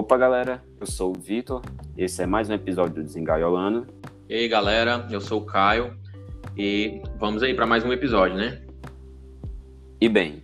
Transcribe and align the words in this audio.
Opa, 0.00 0.16
galera, 0.16 0.64
eu 0.80 0.86
sou 0.86 1.14
o 1.14 1.20
Vitor, 1.20 1.60
esse 1.94 2.22
é 2.22 2.26
mais 2.26 2.48
um 2.48 2.54
episódio 2.54 2.94
do 2.94 3.02
Desengaiolano. 3.02 3.86
E 4.30 4.34
aí, 4.34 4.48
galera, 4.48 5.06
eu 5.10 5.20
sou 5.20 5.42
o 5.42 5.44
Caio 5.44 5.94
e 6.56 7.02
vamos 7.18 7.42
aí 7.42 7.52
para 7.52 7.66
mais 7.66 7.84
um 7.84 7.92
episódio, 7.92 8.34
né? 8.34 8.62
E 10.00 10.08
bem, 10.08 10.42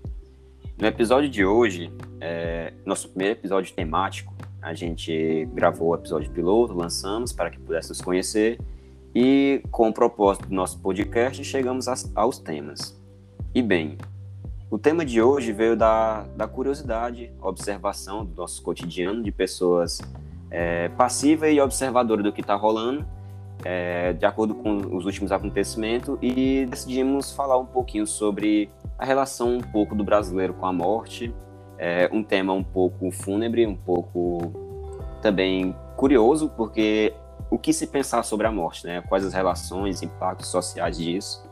no 0.79 0.87
episódio 0.87 1.31
de 1.31 1.43
hoje, 1.43 1.91
é, 2.21 2.75
nosso 2.85 3.09
primeiro 3.09 3.39
episódio 3.39 3.75
temático, 3.75 4.35
a 4.61 4.75
gente 4.75 5.49
gravou 5.55 5.89
o 5.89 5.95
episódio 5.95 6.31
piloto, 6.31 6.75
lançamos 6.75 7.33
para 7.33 7.49
que 7.49 7.59
pudéssemos 7.59 8.03
conhecer 8.03 8.61
e 9.15 9.63
com 9.71 9.89
o 9.89 9.93
propósito 9.93 10.49
do 10.51 10.55
nosso 10.55 10.79
podcast 10.81 11.43
chegamos 11.43 11.87
aos 12.15 12.39
temas. 12.39 12.95
E 13.55 13.63
bem, 13.63 13.97
o 14.71 14.79
tema 14.79 15.05
de 15.05 15.23
hoje 15.23 15.53
veio 15.53 15.77
da, 15.77 16.25
da 16.37 16.49
curiosidade, 16.49 17.33
observação 17.41 18.25
do 18.25 18.35
nosso 18.35 18.63
cotidiano 18.63 19.23
de 19.23 19.31
pessoas 19.31 20.01
é, 20.51 20.89
passivas 20.91 21.53
e 21.53 21.61
observadoras 21.61 22.25
do 22.25 22.33
que 22.33 22.41
está 22.41 22.55
rolando, 22.55 23.07
é, 23.65 24.13
de 24.13 24.27
acordo 24.27 24.55
com 24.55 24.77
os 24.97 25.05
últimos 25.05 25.31
acontecimentos, 25.31 26.19
e 26.21 26.67
decidimos 26.67 27.33
falar 27.33 27.59
um 27.59 27.67
pouquinho 27.67 28.07
sobre 28.07 28.71
a 28.99 29.05
relação 29.05 29.57
um 29.57 29.61
pouco 29.61 29.95
do 29.95 30.03
brasileiro 30.03 30.55
com 30.55 30.67
a 30.67 30.73
morte, 30.73 31.35
é, 31.79 32.09
um 32.13 32.23
tema 32.23 32.53
um 32.53 32.65
pouco 32.65 33.11
fúnebre, 33.11 33.67
um 33.67 33.77
pouco 33.77 34.53
também 35.23 35.75
curioso, 35.97 36.49
porque 36.57 37.13
o 37.51 37.59
que 37.59 37.73
se 37.73 37.87
pensar 37.87 38.23
sobre 38.23 38.47
a 38.47 38.53
morte, 38.53 38.87
né? 38.87 39.03
Quais 39.03 39.25
as 39.25 39.33
relações, 39.33 40.03
impactos 40.03 40.49
sociais 40.49 40.99
disso. 40.99 41.46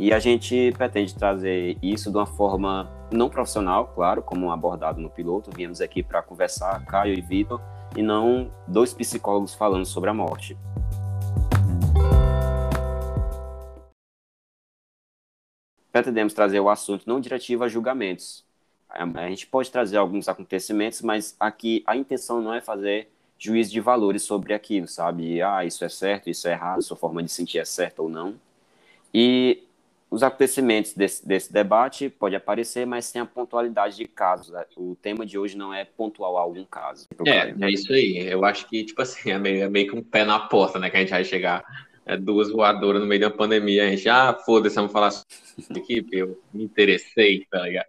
E 0.00 0.12
a 0.12 0.20
gente 0.20 0.72
pretende 0.78 1.12
trazer 1.12 1.76
isso 1.82 2.08
de 2.08 2.16
uma 2.16 2.24
forma 2.24 2.88
não 3.10 3.28
profissional, 3.28 3.88
claro, 3.88 4.22
como 4.22 4.52
abordado 4.52 5.00
no 5.00 5.10
piloto. 5.10 5.50
Viemos 5.52 5.80
aqui 5.80 6.04
para 6.04 6.22
conversar, 6.22 6.86
Caio 6.86 7.14
e 7.14 7.20
Vitor, 7.20 7.60
e 7.96 8.02
não 8.02 8.48
dois 8.68 8.94
psicólogos 8.94 9.56
falando 9.56 9.84
sobre 9.84 10.08
a 10.08 10.14
morte. 10.14 10.56
Pretendemos 15.90 16.32
trazer 16.32 16.60
o 16.60 16.70
assunto 16.70 17.02
não 17.04 17.18
diretivo 17.18 17.64
a 17.64 17.68
julgamentos. 17.68 18.44
A 18.88 19.28
gente 19.28 19.48
pode 19.48 19.68
trazer 19.68 19.96
alguns 19.96 20.28
acontecimentos, 20.28 21.02
mas 21.02 21.34
aqui 21.40 21.82
a 21.84 21.96
intenção 21.96 22.40
não 22.40 22.54
é 22.54 22.60
fazer 22.60 23.10
juízo 23.36 23.72
de 23.72 23.80
valores 23.80 24.22
sobre 24.22 24.54
aquilo, 24.54 24.86
sabe? 24.86 25.42
Ah, 25.42 25.64
isso 25.64 25.84
é 25.84 25.88
certo, 25.88 26.30
isso 26.30 26.46
é 26.46 26.52
errado, 26.52 26.82
sua 26.82 26.96
forma 26.96 27.20
de 27.20 27.32
sentir 27.32 27.58
é 27.58 27.64
certa 27.64 28.00
ou 28.00 28.08
não. 28.08 28.36
E 29.12 29.64
os 30.10 30.22
acontecimentos 30.22 30.94
desse, 30.94 31.26
desse 31.26 31.52
debate 31.52 32.08
pode 32.08 32.34
aparecer, 32.34 32.86
mas 32.86 33.12
tem 33.12 33.20
a 33.20 33.26
pontualidade 33.26 33.96
de 33.96 34.06
casos. 34.06 34.50
Né? 34.50 34.64
O 34.76 34.96
tema 34.96 35.26
de 35.26 35.38
hoje 35.38 35.56
não 35.56 35.72
é 35.72 35.84
pontual 35.84 36.38
a 36.38 36.40
algum 36.40 36.64
caso. 36.64 37.06
É, 37.26 37.54
é 37.60 37.70
isso 37.70 37.92
aí. 37.92 38.16
Eu 38.26 38.44
acho 38.44 38.66
que, 38.68 38.84
tipo 38.84 39.02
assim, 39.02 39.30
é 39.30 39.38
meio, 39.38 39.64
é 39.64 39.68
meio 39.68 39.88
que 39.88 39.96
um 39.96 40.02
pé 40.02 40.24
na 40.24 40.38
porta, 40.40 40.78
né? 40.78 40.88
Que 40.88 40.96
a 40.96 41.00
gente 41.00 41.10
vai 41.10 41.24
chegar 41.24 41.62
é, 42.06 42.16
duas 42.16 42.50
voadoras 42.50 43.02
no 43.02 43.06
meio 43.06 43.20
da 43.20 43.30
pandemia. 43.30 43.86
A 43.86 43.90
gente, 43.90 44.08
ah, 44.08 44.32
foda-se, 44.46 44.76
vamos 44.76 44.92
falar 44.92 45.12
aqui, 45.76 46.06
eu 46.10 46.40
me 46.54 46.64
interessei, 46.64 47.46
tá 47.50 47.62
ligado? 47.62 47.86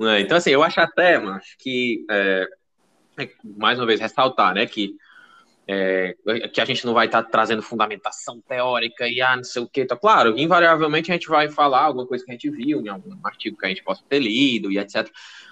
É, 0.00 0.20
então, 0.20 0.38
assim, 0.38 0.50
eu 0.50 0.62
acho 0.62 0.80
até, 0.80 1.18
mano, 1.18 1.40
que, 1.58 2.06
é, 2.10 2.48
é, 3.18 3.30
mais 3.44 3.78
uma 3.78 3.86
vez, 3.86 4.00
ressaltar, 4.00 4.54
né, 4.54 4.64
que 4.64 4.96
é, 5.70 6.16
que 6.50 6.62
a 6.62 6.64
gente 6.64 6.86
não 6.86 6.94
vai 6.94 7.04
estar 7.04 7.22
tá 7.22 7.28
trazendo 7.28 7.60
fundamentação 7.60 8.40
teórica 8.40 9.06
e 9.06 9.20
ah, 9.20 9.36
não 9.36 9.44
sei 9.44 9.60
o 9.60 9.68
que. 9.68 9.84
Tá 9.84 9.94
claro, 9.94 10.38
invariavelmente 10.38 11.10
a 11.10 11.14
gente 11.14 11.28
vai 11.28 11.50
falar 11.50 11.82
alguma 11.82 12.06
coisa 12.06 12.24
que 12.24 12.30
a 12.30 12.34
gente 12.34 12.48
viu 12.48 12.80
em 12.80 12.88
algum 12.88 13.14
artigo 13.22 13.58
que 13.58 13.66
a 13.66 13.68
gente 13.68 13.84
possa 13.84 14.02
ter 14.08 14.18
lido 14.18 14.72
e 14.72 14.78
etc. 14.78 15.06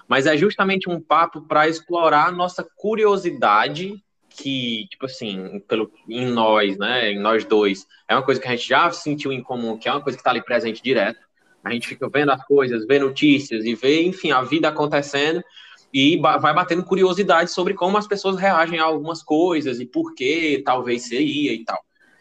Mas 0.07 0.25
é 0.25 0.35
justamente 0.35 0.89
um 0.89 0.99
papo 0.99 1.41
para 1.41 1.67
explorar 1.67 2.27
a 2.27 2.31
nossa 2.31 2.63
curiosidade 2.63 4.03
que, 4.29 4.87
tipo 4.89 5.05
assim, 5.05 5.59
pelo, 5.67 5.91
em 6.09 6.25
nós, 6.25 6.77
né, 6.77 7.11
em 7.11 7.19
nós 7.19 7.45
dois, 7.45 7.85
é 8.07 8.15
uma 8.15 8.23
coisa 8.23 8.41
que 8.41 8.47
a 8.47 8.51
gente 8.51 8.67
já 8.67 8.89
sentiu 8.89 9.31
em 9.31 9.41
comum, 9.41 9.77
que 9.77 9.87
é 9.87 9.91
uma 9.91 10.01
coisa 10.01 10.17
que 10.17 10.21
está 10.21 10.31
ali 10.31 10.43
presente 10.43 10.81
direto. 10.81 11.19
A 11.63 11.71
gente 11.71 11.87
fica 11.87 12.09
vendo 12.09 12.31
as 12.31 12.43
coisas, 12.45 12.85
vê 12.87 12.97
notícias 12.97 13.65
e 13.65 13.75
vê, 13.75 14.03
enfim, 14.03 14.31
a 14.31 14.41
vida 14.41 14.67
acontecendo 14.67 15.43
e 15.93 16.17
vai 16.17 16.53
batendo 16.53 16.83
curiosidade 16.83 17.51
sobre 17.51 17.73
como 17.73 17.97
as 17.97 18.07
pessoas 18.07 18.37
reagem 18.37 18.79
a 18.79 18.83
algumas 18.83 19.23
coisas 19.23 19.79
e 19.79 19.85
por 19.85 20.13
que 20.13 20.61
talvez 20.65 21.07
seria 21.07 21.53
e 21.53 21.63
tal. 21.63 21.79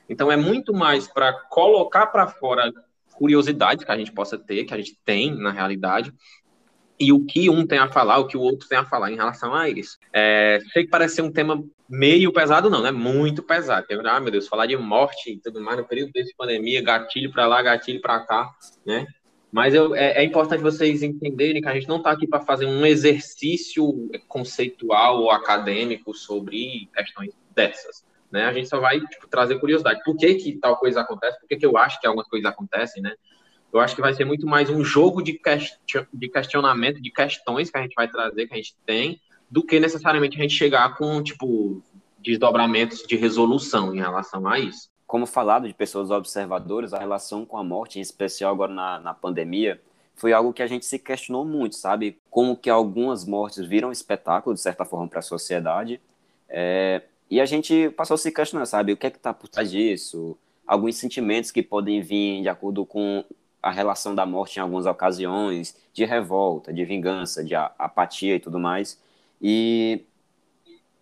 Então 0.08 0.30
é 0.30 0.36
muito 0.36 0.72
mais 0.72 1.08
para 1.08 1.32
colocar 1.50 2.06
para 2.06 2.28
fora 2.28 2.72
curiosidades 3.14 3.84
que 3.84 3.90
a 3.90 3.96
gente 3.96 4.12
possa 4.12 4.38
ter, 4.38 4.64
que 4.64 4.74
a 4.74 4.76
gente 4.76 4.96
tem 5.04 5.34
na 5.34 5.50
realidade, 5.50 6.12
e 6.98 7.12
o 7.12 7.24
que 7.24 7.50
um 7.50 7.66
tem 7.66 7.78
a 7.78 7.88
falar, 7.88 8.18
o 8.18 8.26
que 8.26 8.36
o 8.36 8.40
outro 8.40 8.68
tem 8.68 8.78
a 8.78 8.84
falar 8.84 9.10
em 9.10 9.16
relação 9.16 9.54
a 9.54 9.68
isso. 9.68 9.98
É, 10.12 10.60
sei 10.72 10.84
que 10.84 10.90
parece 10.90 11.16
ser 11.16 11.22
um 11.22 11.32
tema 11.32 11.62
meio 11.88 12.32
pesado, 12.32 12.70
não, 12.70 12.82
né? 12.82 12.90
Muito 12.90 13.42
pesado. 13.42 13.86
Ah, 14.06 14.20
meu 14.20 14.30
Deus, 14.30 14.48
falar 14.48 14.66
de 14.66 14.76
morte 14.76 15.32
e 15.32 15.38
tudo 15.38 15.60
mais 15.60 15.78
no 15.78 15.84
período 15.84 16.12
desse 16.12 16.34
pandemia, 16.34 16.82
gatilho 16.82 17.30
para 17.30 17.46
lá, 17.46 17.62
gatilho 17.62 18.00
para 18.00 18.20
cá, 18.20 18.50
né? 18.84 19.06
Mas 19.50 19.74
eu, 19.74 19.94
é, 19.94 20.22
é, 20.22 20.24
importante 20.24 20.62
vocês 20.62 21.02
entenderem 21.02 21.62
que 21.62 21.68
a 21.68 21.74
gente 21.74 21.88
não 21.88 21.98
está 21.98 22.10
aqui 22.10 22.26
para 22.26 22.40
fazer 22.40 22.66
um 22.66 22.84
exercício 22.84 24.10
conceitual 24.28 25.20
ou 25.22 25.30
acadêmico 25.30 26.12
sobre 26.14 26.88
questões 26.94 27.32
dessas. 27.54 28.04
Né? 28.30 28.44
A 28.44 28.52
gente 28.52 28.68
só 28.68 28.80
vai 28.80 29.00
tipo, 29.00 29.28
trazer 29.28 29.58
curiosidade. 29.58 30.02
Por 30.04 30.16
que, 30.16 30.34
que 30.34 30.58
tal 30.58 30.76
coisa 30.76 31.00
acontece? 31.00 31.38
Por 31.40 31.48
que, 31.48 31.56
que 31.56 31.66
eu 31.66 31.76
acho 31.78 32.00
que 32.00 32.06
algumas 32.06 32.28
coisas 32.28 32.50
acontecem, 32.50 33.02
né? 33.02 33.14
Eu 33.72 33.80
acho 33.80 33.94
que 33.94 34.00
vai 34.00 34.14
ser 34.14 34.24
muito 34.24 34.46
mais 34.46 34.70
um 34.70 34.84
jogo 34.84 35.22
de, 35.22 35.38
de 36.12 36.28
questionamento, 36.28 37.00
de 37.00 37.10
questões 37.10 37.70
que 37.70 37.76
a 37.76 37.82
gente 37.82 37.94
vai 37.94 38.08
trazer, 38.08 38.46
que 38.46 38.54
a 38.54 38.56
gente 38.56 38.74
tem, 38.86 39.20
do 39.50 39.62
que 39.62 39.78
necessariamente 39.78 40.38
a 40.38 40.42
gente 40.42 40.54
chegar 40.54 40.96
com, 40.96 41.22
tipo, 41.22 41.82
desdobramentos 42.18 43.02
de 43.02 43.16
resolução 43.16 43.94
em 43.94 43.98
relação 43.98 44.46
a 44.46 44.58
isso 44.58 44.88
como 45.06 45.26
falado 45.26 45.68
de 45.68 45.74
pessoas 45.74 46.10
observadoras, 46.10 46.92
a 46.92 46.98
relação 46.98 47.44
com 47.44 47.56
a 47.56 47.64
morte, 47.64 47.98
em 47.98 48.02
especial 48.02 48.52
agora 48.52 48.72
na, 48.72 48.98
na 48.98 49.14
pandemia, 49.14 49.80
foi 50.16 50.32
algo 50.32 50.52
que 50.52 50.62
a 50.62 50.66
gente 50.66 50.84
se 50.84 50.98
questionou 50.98 51.44
muito, 51.44 51.76
sabe? 51.76 52.18
Como 52.30 52.56
que 52.56 52.70
algumas 52.70 53.24
mortes 53.24 53.66
viram 53.66 53.92
espetáculo, 53.92 54.54
de 54.54 54.60
certa 54.60 54.84
forma, 54.84 55.06
para 55.06 55.18
a 55.18 55.22
sociedade. 55.22 56.00
É, 56.48 57.02
e 57.30 57.40
a 57.40 57.44
gente 57.44 57.90
passou 57.90 58.14
a 58.14 58.18
se 58.18 58.32
questionar, 58.32 58.66
sabe? 58.66 58.92
O 58.92 58.96
que 58.96 59.06
é 59.06 59.10
que 59.10 59.18
está 59.18 59.34
por 59.34 59.48
trás 59.48 59.70
disso? 59.70 60.36
Alguns 60.66 60.96
sentimentos 60.96 61.50
que 61.50 61.62
podem 61.62 62.00
vir 62.00 62.42
de 62.42 62.48
acordo 62.48 62.84
com 62.86 63.24
a 63.62 63.70
relação 63.70 64.14
da 64.14 64.24
morte 64.24 64.56
em 64.56 64.60
algumas 64.60 64.86
ocasiões, 64.86 65.76
de 65.92 66.04
revolta, 66.04 66.72
de 66.72 66.84
vingança, 66.84 67.44
de 67.44 67.54
apatia 67.54 68.36
e 68.36 68.40
tudo 68.40 68.58
mais. 68.58 68.98
E 69.40 70.02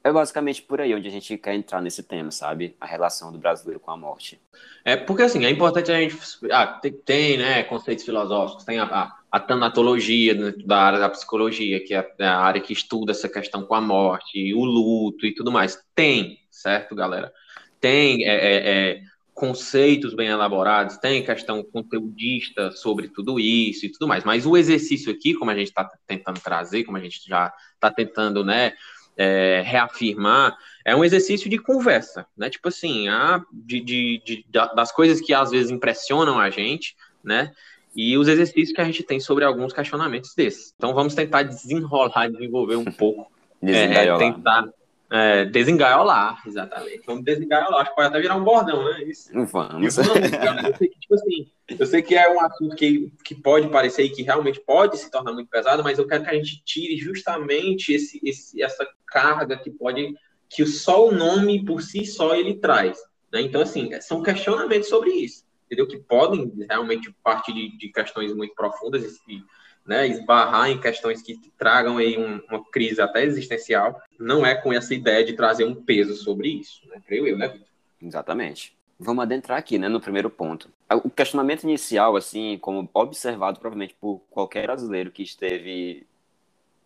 é 0.04 0.12
basicamente 0.12 0.60
por 0.60 0.82
aí 0.82 0.94
onde 0.94 1.08
a 1.08 1.10
gente 1.10 1.38
quer 1.38 1.54
entrar 1.54 1.80
nesse 1.80 2.02
tema, 2.02 2.30
sabe? 2.30 2.76
A 2.78 2.84
relação 2.84 3.32
do 3.32 3.38
brasileiro 3.38 3.80
com 3.80 3.90
a 3.90 3.96
morte. 3.96 4.38
É, 4.84 4.96
porque 4.96 5.22
assim, 5.22 5.46
é 5.46 5.50
importante 5.50 5.90
a 5.90 5.98
gente. 5.98 6.18
Ah, 6.52 6.66
tem, 6.66 6.92
tem 6.92 7.38
né, 7.38 7.62
conceitos 7.62 8.04
filosóficos, 8.04 8.64
tem 8.64 8.78
a, 8.78 8.84
a, 8.84 9.16
a 9.32 9.40
tanatologia 9.40 10.34
né, 10.34 10.52
da 10.66 10.76
área 10.76 10.98
da 10.98 11.08
psicologia, 11.08 11.82
que 11.82 11.94
é, 11.94 12.14
é 12.18 12.26
a 12.26 12.38
área 12.38 12.60
que 12.60 12.74
estuda 12.74 13.12
essa 13.12 13.30
questão 13.30 13.64
com 13.64 13.74
a 13.74 13.80
morte, 13.80 14.52
o 14.52 14.62
luto 14.62 15.24
e 15.24 15.34
tudo 15.34 15.50
mais. 15.50 15.82
Tem, 15.94 16.38
certo, 16.50 16.94
galera? 16.94 17.32
Tem 17.80 18.24
é, 18.24 18.34
é, 18.34 18.90
é 18.90 19.00
conceitos 19.34 20.14
bem 20.14 20.28
elaborados, 20.28 20.96
tem 20.98 21.24
questão 21.24 21.62
conteudista 21.64 22.70
sobre 22.70 23.08
tudo 23.08 23.40
isso 23.40 23.84
e 23.84 23.90
tudo 23.90 24.06
mais. 24.06 24.22
Mas 24.22 24.46
o 24.46 24.56
exercício 24.56 25.10
aqui, 25.10 25.34
como 25.34 25.50
a 25.50 25.56
gente 25.56 25.68
está 25.68 25.90
tentando 26.06 26.40
trazer, 26.40 26.84
como 26.84 26.96
a 26.96 27.00
gente 27.00 27.20
já 27.26 27.52
está 27.74 27.90
tentando, 27.90 28.44
né? 28.44 28.74
É, 29.16 29.62
reafirmar, 29.64 30.56
é 30.84 30.94
um 30.94 31.04
exercício 31.04 31.48
de 31.48 31.58
conversa, 31.58 32.26
né? 32.36 32.50
Tipo 32.50 32.68
assim, 32.68 33.08
a, 33.08 33.42
de, 33.52 33.80
de, 33.80 34.22
de, 34.24 34.46
das 34.74 34.92
coisas 34.92 35.20
que 35.20 35.32
às 35.32 35.50
vezes 35.50 35.70
impressionam 35.70 36.38
a 36.38 36.50
gente, 36.50 36.96
né? 37.22 37.52
E 37.96 38.18
os 38.18 38.26
exercícios 38.26 38.72
que 38.72 38.80
a 38.80 38.84
gente 38.84 39.02
tem 39.02 39.20
sobre 39.20 39.44
alguns 39.44 39.72
questionamentos 39.72 40.34
desses. 40.34 40.74
Então 40.76 40.92
vamos 40.92 41.14
tentar 41.14 41.42
desenrolar, 41.42 42.28
desenvolver 42.30 42.76
um 42.76 42.84
pouco, 42.84 43.30
é, 43.62 44.16
tentar 44.18 44.68
é, 45.10 45.44
desengaiolar, 45.44 46.42
exatamente. 46.46 47.02
Vamos 47.06 47.24
desengaiolar. 47.24 47.80
Acho 47.80 47.90
que 47.90 47.96
pode 47.96 48.08
até 48.08 48.20
virar 48.20 48.36
um 48.36 48.44
bordão, 48.44 48.84
né? 48.84 49.04
Isso. 49.04 49.30
Vamos. 49.32 49.96
Eu, 49.98 50.04
eu 50.04 50.76
sei 50.76 50.88
que, 50.88 50.98
tipo 50.98 51.14
assim, 51.14 51.50
eu 51.68 51.86
sei 51.86 52.02
que 52.02 52.14
é 52.14 52.32
um 52.32 52.40
assunto 52.40 52.74
que, 52.74 53.12
que 53.24 53.34
pode 53.34 53.68
parecer 53.68 54.04
e 54.04 54.10
que 54.10 54.22
realmente 54.22 54.60
pode 54.60 54.98
se 54.98 55.10
tornar 55.10 55.32
muito 55.32 55.48
pesado, 55.48 55.82
mas 55.82 55.98
eu 55.98 56.06
quero 56.06 56.24
que 56.24 56.30
a 56.30 56.34
gente 56.34 56.62
tire 56.64 56.96
justamente 56.96 57.92
esse, 57.92 58.20
esse, 58.24 58.62
essa 58.62 58.86
carga 59.06 59.56
que 59.56 59.70
pode, 59.70 60.14
que 60.48 60.66
só 60.66 61.06
o 61.06 61.12
nome 61.12 61.64
por 61.64 61.82
si 61.82 62.04
só 62.04 62.34
ele 62.34 62.54
traz. 62.54 62.98
Né? 63.32 63.42
Então, 63.42 63.62
assim, 63.62 63.90
são 64.00 64.22
questionamentos 64.22 64.88
sobre 64.88 65.10
isso, 65.10 65.44
entendeu? 65.66 65.86
Que 65.86 65.98
podem 65.98 66.52
realmente 66.68 67.14
partir 67.22 67.52
de, 67.52 67.76
de 67.76 67.92
questões 67.92 68.34
muito 68.34 68.54
profundas 68.54 69.04
e 69.28 69.42
né, 69.86 70.06
esbarrar 70.06 70.70
em 70.70 70.80
questões 70.80 71.22
que 71.22 71.38
tragam 71.58 71.98
aí 71.98 72.16
um, 72.18 72.40
uma 72.48 72.64
crise 72.64 73.00
até 73.00 73.24
existencial, 73.24 74.00
não 74.18 74.44
é 74.44 74.54
com 74.54 74.72
essa 74.72 74.94
ideia 74.94 75.24
de 75.24 75.34
trazer 75.34 75.64
um 75.64 75.74
peso 75.74 76.14
sobre 76.14 76.48
isso, 76.48 76.80
né? 76.88 77.00
creio 77.06 77.26
eu, 77.26 77.36
né, 77.36 77.60
Exatamente. 78.00 78.76
Vamos 78.98 79.22
adentrar 79.22 79.58
aqui, 79.58 79.76
né, 79.76 79.88
no 79.88 80.00
primeiro 80.00 80.30
ponto. 80.30 80.70
O 81.02 81.10
questionamento 81.10 81.64
inicial, 81.64 82.16
assim, 82.16 82.58
como 82.58 82.88
observado 82.94 83.58
provavelmente 83.58 83.94
por 84.00 84.20
qualquer 84.30 84.66
brasileiro 84.66 85.10
que 85.10 85.22
esteve 85.22 86.06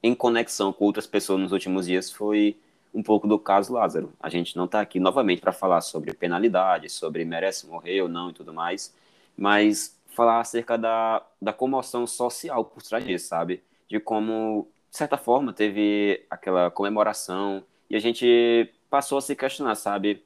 em 0.02 0.14
conexão 0.14 0.72
com 0.72 0.84
outras 0.84 1.06
pessoas 1.06 1.40
nos 1.40 1.52
últimos 1.52 1.86
dias, 1.86 2.10
foi 2.10 2.56
um 2.94 3.02
pouco 3.02 3.28
do 3.28 3.38
caso 3.38 3.74
Lázaro. 3.74 4.12
A 4.20 4.30
gente 4.30 4.56
não 4.56 4.64
está 4.64 4.80
aqui 4.80 4.98
novamente 4.98 5.40
para 5.40 5.52
falar 5.52 5.80
sobre 5.82 6.14
penalidade, 6.14 6.88
sobre 6.88 7.24
merece 7.24 7.66
morrer 7.66 8.00
ou 8.00 8.08
não 8.08 8.30
e 8.30 8.32
tudo 8.32 8.54
mais, 8.54 8.94
mas 9.36 9.97
falar 10.18 10.40
acerca 10.40 10.76
da, 10.76 11.24
da 11.40 11.52
comoção 11.52 12.04
social 12.04 12.64
por 12.64 12.82
trás 12.82 13.06
disso, 13.06 13.28
sabe? 13.28 13.62
De 13.88 14.00
como, 14.00 14.66
de 14.90 14.96
certa 14.96 15.16
forma, 15.16 15.52
teve 15.52 16.26
aquela 16.28 16.72
comemoração 16.72 17.62
e 17.88 17.94
a 17.94 18.00
gente 18.00 18.68
passou 18.90 19.18
a 19.18 19.20
se 19.20 19.36
questionar, 19.36 19.76
sabe? 19.76 20.24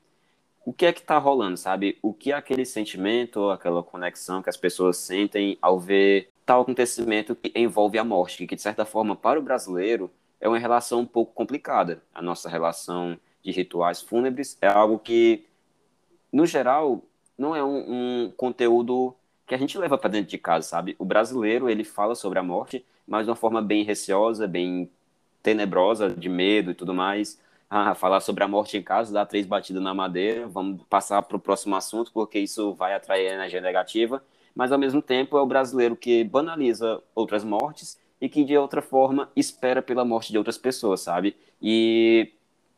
O 0.64 0.72
que 0.72 0.86
é 0.86 0.92
que 0.94 1.00
está 1.00 1.18
rolando, 1.18 1.58
sabe? 1.58 1.98
O 2.00 2.14
que 2.14 2.32
é 2.32 2.34
aquele 2.34 2.64
sentimento, 2.64 3.50
aquela 3.50 3.82
conexão 3.82 4.42
que 4.42 4.48
as 4.48 4.56
pessoas 4.56 4.96
sentem 4.96 5.58
ao 5.60 5.78
ver 5.78 6.30
tal 6.46 6.62
acontecimento 6.62 7.36
que 7.36 7.52
envolve 7.54 7.98
a 7.98 8.04
morte, 8.04 8.46
que 8.46 8.56
de 8.56 8.62
certa 8.62 8.86
forma 8.86 9.14
para 9.14 9.38
o 9.38 9.42
brasileiro 9.42 10.10
é 10.40 10.48
uma 10.48 10.58
relação 10.58 11.00
um 11.00 11.06
pouco 11.06 11.34
complicada. 11.34 12.02
A 12.14 12.22
nossa 12.22 12.48
relação 12.48 13.18
de 13.42 13.52
rituais 13.52 14.00
fúnebres 14.00 14.56
é 14.62 14.68
algo 14.68 14.98
que, 14.98 15.44
no 16.32 16.46
geral, 16.46 17.02
não 17.36 17.54
é 17.54 17.62
um, 17.62 18.24
um 18.24 18.32
conteúdo 18.34 19.14
que 19.46 19.54
a 19.54 19.58
gente 19.58 19.76
leva 19.78 19.98
para 19.98 20.10
dentro 20.10 20.30
de 20.30 20.38
casa, 20.38 20.66
sabe? 20.66 20.96
O 20.98 21.04
brasileiro, 21.04 21.68
ele 21.68 21.84
fala 21.84 22.14
sobre 22.14 22.38
a 22.38 22.42
morte, 22.42 22.84
mas 23.06 23.26
de 23.26 23.30
uma 23.30 23.36
forma 23.36 23.60
bem 23.60 23.84
receosa, 23.84 24.46
bem 24.46 24.90
tenebrosa, 25.42 26.10
de 26.10 26.28
medo 26.28 26.70
e 26.70 26.74
tudo 26.74 26.94
mais. 26.94 27.40
Ah, 27.68 27.94
falar 27.94 28.20
sobre 28.20 28.44
a 28.44 28.48
morte 28.48 28.76
em 28.76 28.82
casa, 28.82 29.12
dar 29.12 29.26
três 29.26 29.46
batidas 29.46 29.82
na 29.82 29.94
madeira, 29.94 30.46
vamos 30.46 30.82
passar 30.90 31.22
para 31.22 31.36
o 31.36 31.40
próximo 31.40 31.74
assunto, 31.74 32.12
porque 32.12 32.38
isso 32.38 32.74
vai 32.74 32.94
atrair 32.94 33.32
energia 33.32 33.60
negativa. 33.60 34.22
Mas, 34.54 34.70
ao 34.70 34.78
mesmo 34.78 35.00
tempo, 35.00 35.38
é 35.38 35.40
o 35.40 35.46
brasileiro 35.46 35.96
que 35.96 36.22
banaliza 36.24 37.02
outras 37.14 37.42
mortes 37.42 37.98
e 38.20 38.28
que 38.28 38.44
de 38.44 38.56
outra 38.56 38.82
forma 38.82 39.30
espera 39.34 39.82
pela 39.82 40.04
morte 40.04 40.30
de 40.30 40.38
outras 40.38 40.58
pessoas, 40.58 41.00
sabe? 41.00 41.34
E 41.60 42.32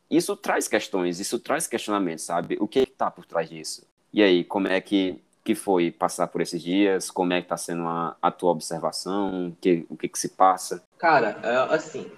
isso 0.08 0.36
traz 0.36 0.68
questões, 0.68 1.18
isso 1.18 1.38
traz 1.38 1.66
questionamentos, 1.66 2.24
sabe? 2.24 2.56
O 2.60 2.68
que 2.68 2.80
está 2.80 3.10
por 3.10 3.26
trás 3.26 3.48
disso? 3.48 3.86
E 4.12 4.22
aí, 4.22 4.44
como 4.44 4.68
é 4.68 4.80
que, 4.80 5.20
que 5.44 5.54
foi 5.54 5.90
passar 5.90 6.26
por 6.28 6.40
esses 6.40 6.62
dias? 6.62 7.10
Como 7.10 7.32
é 7.32 7.40
que 7.40 7.44
está 7.44 7.56
sendo 7.56 7.86
a, 7.86 8.16
a, 8.20 8.30
tua 8.30 8.50
observação? 8.50 9.54
Que, 9.60 9.86
o 9.90 9.96
que, 9.96 10.08
que 10.08 10.18
se 10.18 10.30
passa? 10.30 10.82
Cara, 10.98 11.38
é, 11.42 11.74
assim, 11.74 12.10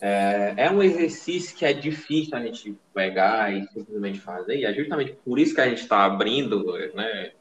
é, 0.00 0.54
é, 0.56 0.70
um 0.70 0.82
exercício 0.82 1.56
que 1.56 1.64
é 1.64 1.72
difícil 1.72 2.36
a 2.36 2.40
gente 2.40 2.78
pegar 2.94 3.52
e 3.52 3.66
simplesmente 3.68 4.20
fazer, 4.20 4.58
e 4.58 4.64
é 4.64 4.72
justamente 4.72 5.12
por 5.24 5.38
isso 5.38 5.54
que 5.54 5.60
a 5.60 5.68
gente 5.68 5.82
está 5.82 6.04
abrindo, 6.04 6.64
né? 6.94 7.32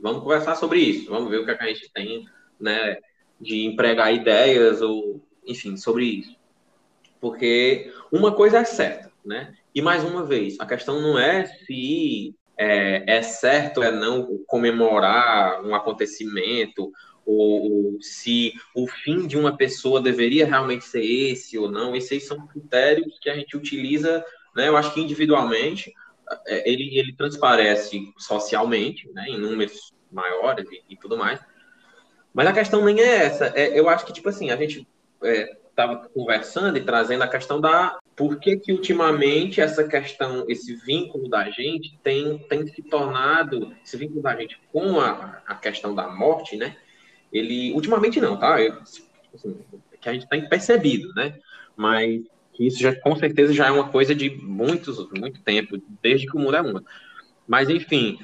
Vamos 0.00 0.22
conversar 0.22 0.54
sobre 0.54 0.78
isso, 0.78 1.10
vamos 1.10 1.28
ver 1.28 1.38
o 1.38 1.44
que, 1.44 1.50
é 1.50 1.54
que 1.56 1.64
a 1.64 1.66
gente 1.66 1.90
tem, 1.92 2.24
né? 2.58 2.98
de 3.40 3.64
empregar 3.64 4.12
ideias 4.12 4.82
ou, 4.82 5.20
enfim, 5.46 5.76
sobre 5.76 6.04
isso. 6.04 6.36
Porque 7.20 7.92
uma 8.12 8.34
coisa 8.34 8.58
é 8.58 8.64
certa, 8.64 9.10
né? 9.24 9.54
E 9.74 9.80
mais 9.80 10.04
uma 10.04 10.24
vez, 10.24 10.58
a 10.60 10.66
questão 10.66 11.00
não 11.00 11.18
é 11.18 11.46
se 11.46 12.34
é, 12.60 13.02
é 13.06 13.22
certo 13.22 13.82
é 13.82 13.90
não 13.90 14.44
comemorar 14.46 15.64
um 15.64 15.74
acontecimento 15.74 16.92
ou, 17.24 17.94
ou, 17.94 18.02
se 18.02 18.52
o 18.74 18.86
fim 18.86 19.26
de 19.26 19.38
uma 19.38 19.56
pessoa 19.56 19.98
deveria 19.98 20.44
realmente 20.44 20.84
ser 20.84 21.02
esse 21.02 21.56
ou 21.56 21.70
não. 21.70 21.96
Esses 21.96 22.26
são 22.26 22.46
critérios 22.46 23.18
que 23.18 23.30
a 23.30 23.34
gente 23.34 23.56
utiliza, 23.56 24.22
né? 24.54 24.68
Eu 24.68 24.76
acho 24.76 24.92
que 24.92 25.00
individualmente 25.00 25.90
é, 26.46 26.70
ele, 26.70 26.98
ele 26.98 27.14
transparece 27.14 28.12
socialmente, 28.18 29.10
né? 29.14 29.24
Em 29.28 29.38
números 29.38 29.94
maiores 30.12 30.66
e, 30.70 30.82
e 30.90 30.96
tudo 30.98 31.16
mais. 31.16 31.40
Mas 32.34 32.46
a 32.46 32.52
questão 32.52 32.84
nem 32.84 33.00
é 33.00 33.24
essa. 33.24 33.52
É, 33.56 33.78
eu 33.78 33.88
acho 33.88 34.04
que, 34.04 34.12
tipo 34.12 34.28
assim, 34.28 34.50
a 34.50 34.56
gente 34.56 34.86
estava 35.80 36.08
conversando 36.08 36.76
e 36.76 36.82
trazendo 36.82 37.22
a 37.22 37.28
questão 37.28 37.60
da 37.60 37.98
por 38.14 38.38
que, 38.38 38.56
que 38.56 38.72
ultimamente 38.72 39.60
essa 39.60 39.84
questão, 39.84 40.44
esse 40.46 40.74
vínculo 40.76 41.28
da 41.28 41.48
gente 41.50 41.98
tem, 42.02 42.38
tem 42.38 42.66
se 42.66 42.82
tornado, 42.82 43.74
esse 43.84 43.96
vínculo 43.96 44.20
da 44.20 44.36
gente 44.36 44.60
com 44.70 45.00
a, 45.00 45.40
a 45.46 45.54
questão 45.54 45.94
da 45.94 46.08
morte, 46.08 46.56
né? 46.56 46.76
Ele, 47.32 47.72
ultimamente 47.72 48.20
não, 48.20 48.36
tá? 48.36 48.60
Eu, 48.60 48.78
assim, 49.34 49.56
que 50.00 50.08
a 50.08 50.12
gente 50.12 50.28
tem 50.28 50.46
percebido, 50.48 51.12
né? 51.14 51.38
Mas 51.74 52.22
isso 52.58 52.78
já, 52.78 52.94
com 52.94 53.16
certeza 53.16 53.54
já 53.54 53.68
é 53.68 53.70
uma 53.70 53.88
coisa 53.88 54.14
de 54.14 54.28
muitos, 54.28 55.08
muito 55.12 55.40
tempo, 55.40 55.80
desde 56.02 56.26
que 56.26 56.36
o 56.36 56.40
mundo 56.40 56.56
é 56.56 56.62
mundo. 56.62 56.84
Mas, 57.48 57.70
enfim, 57.70 58.18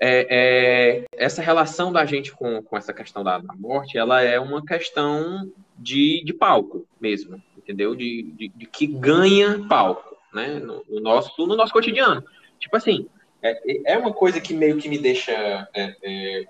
é, 0.00 0.26
é, 0.30 1.04
essa 1.12 1.42
relação 1.42 1.92
da 1.92 2.04
gente 2.06 2.32
com, 2.32 2.62
com 2.62 2.76
essa 2.76 2.92
questão 2.92 3.24
da, 3.24 3.38
da, 3.38 3.54
morte, 3.54 3.98
ela 3.98 4.22
é 4.22 4.38
uma 4.38 4.64
questão 4.64 5.50
de, 5.76 6.22
de 6.24 6.32
palco 6.32 6.86
mesmo, 7.00 7.42
entendeu? 7.56 7.94
De, 7.94 8.30
de, 8.32 8.48
de 8.48 8.66
que 8.66 8.86
ganha 8.86 9.66
palco, 9.68 10.16
né? 10.32 10.58
No, 10.60 10.84
no, 10.88 11.00
nosso, 11.00 11.46
no 11.46 11.56
nosso 11.56 11.72
cotidiano. 11.72 12.24
Tipo 12.58 12.76
assim, 12.76 13.08
é, 13.42 13.92
é 13.92 13.98
uma 13.98 14.12
coisa 14.12 14.40
que 14.40 14.54
meio 14.54 14.78
que 14.78 14.88
me 14.88 14.98
deixa 14.98 15.32
é, 15.74 15.96
é, 16.02 16.46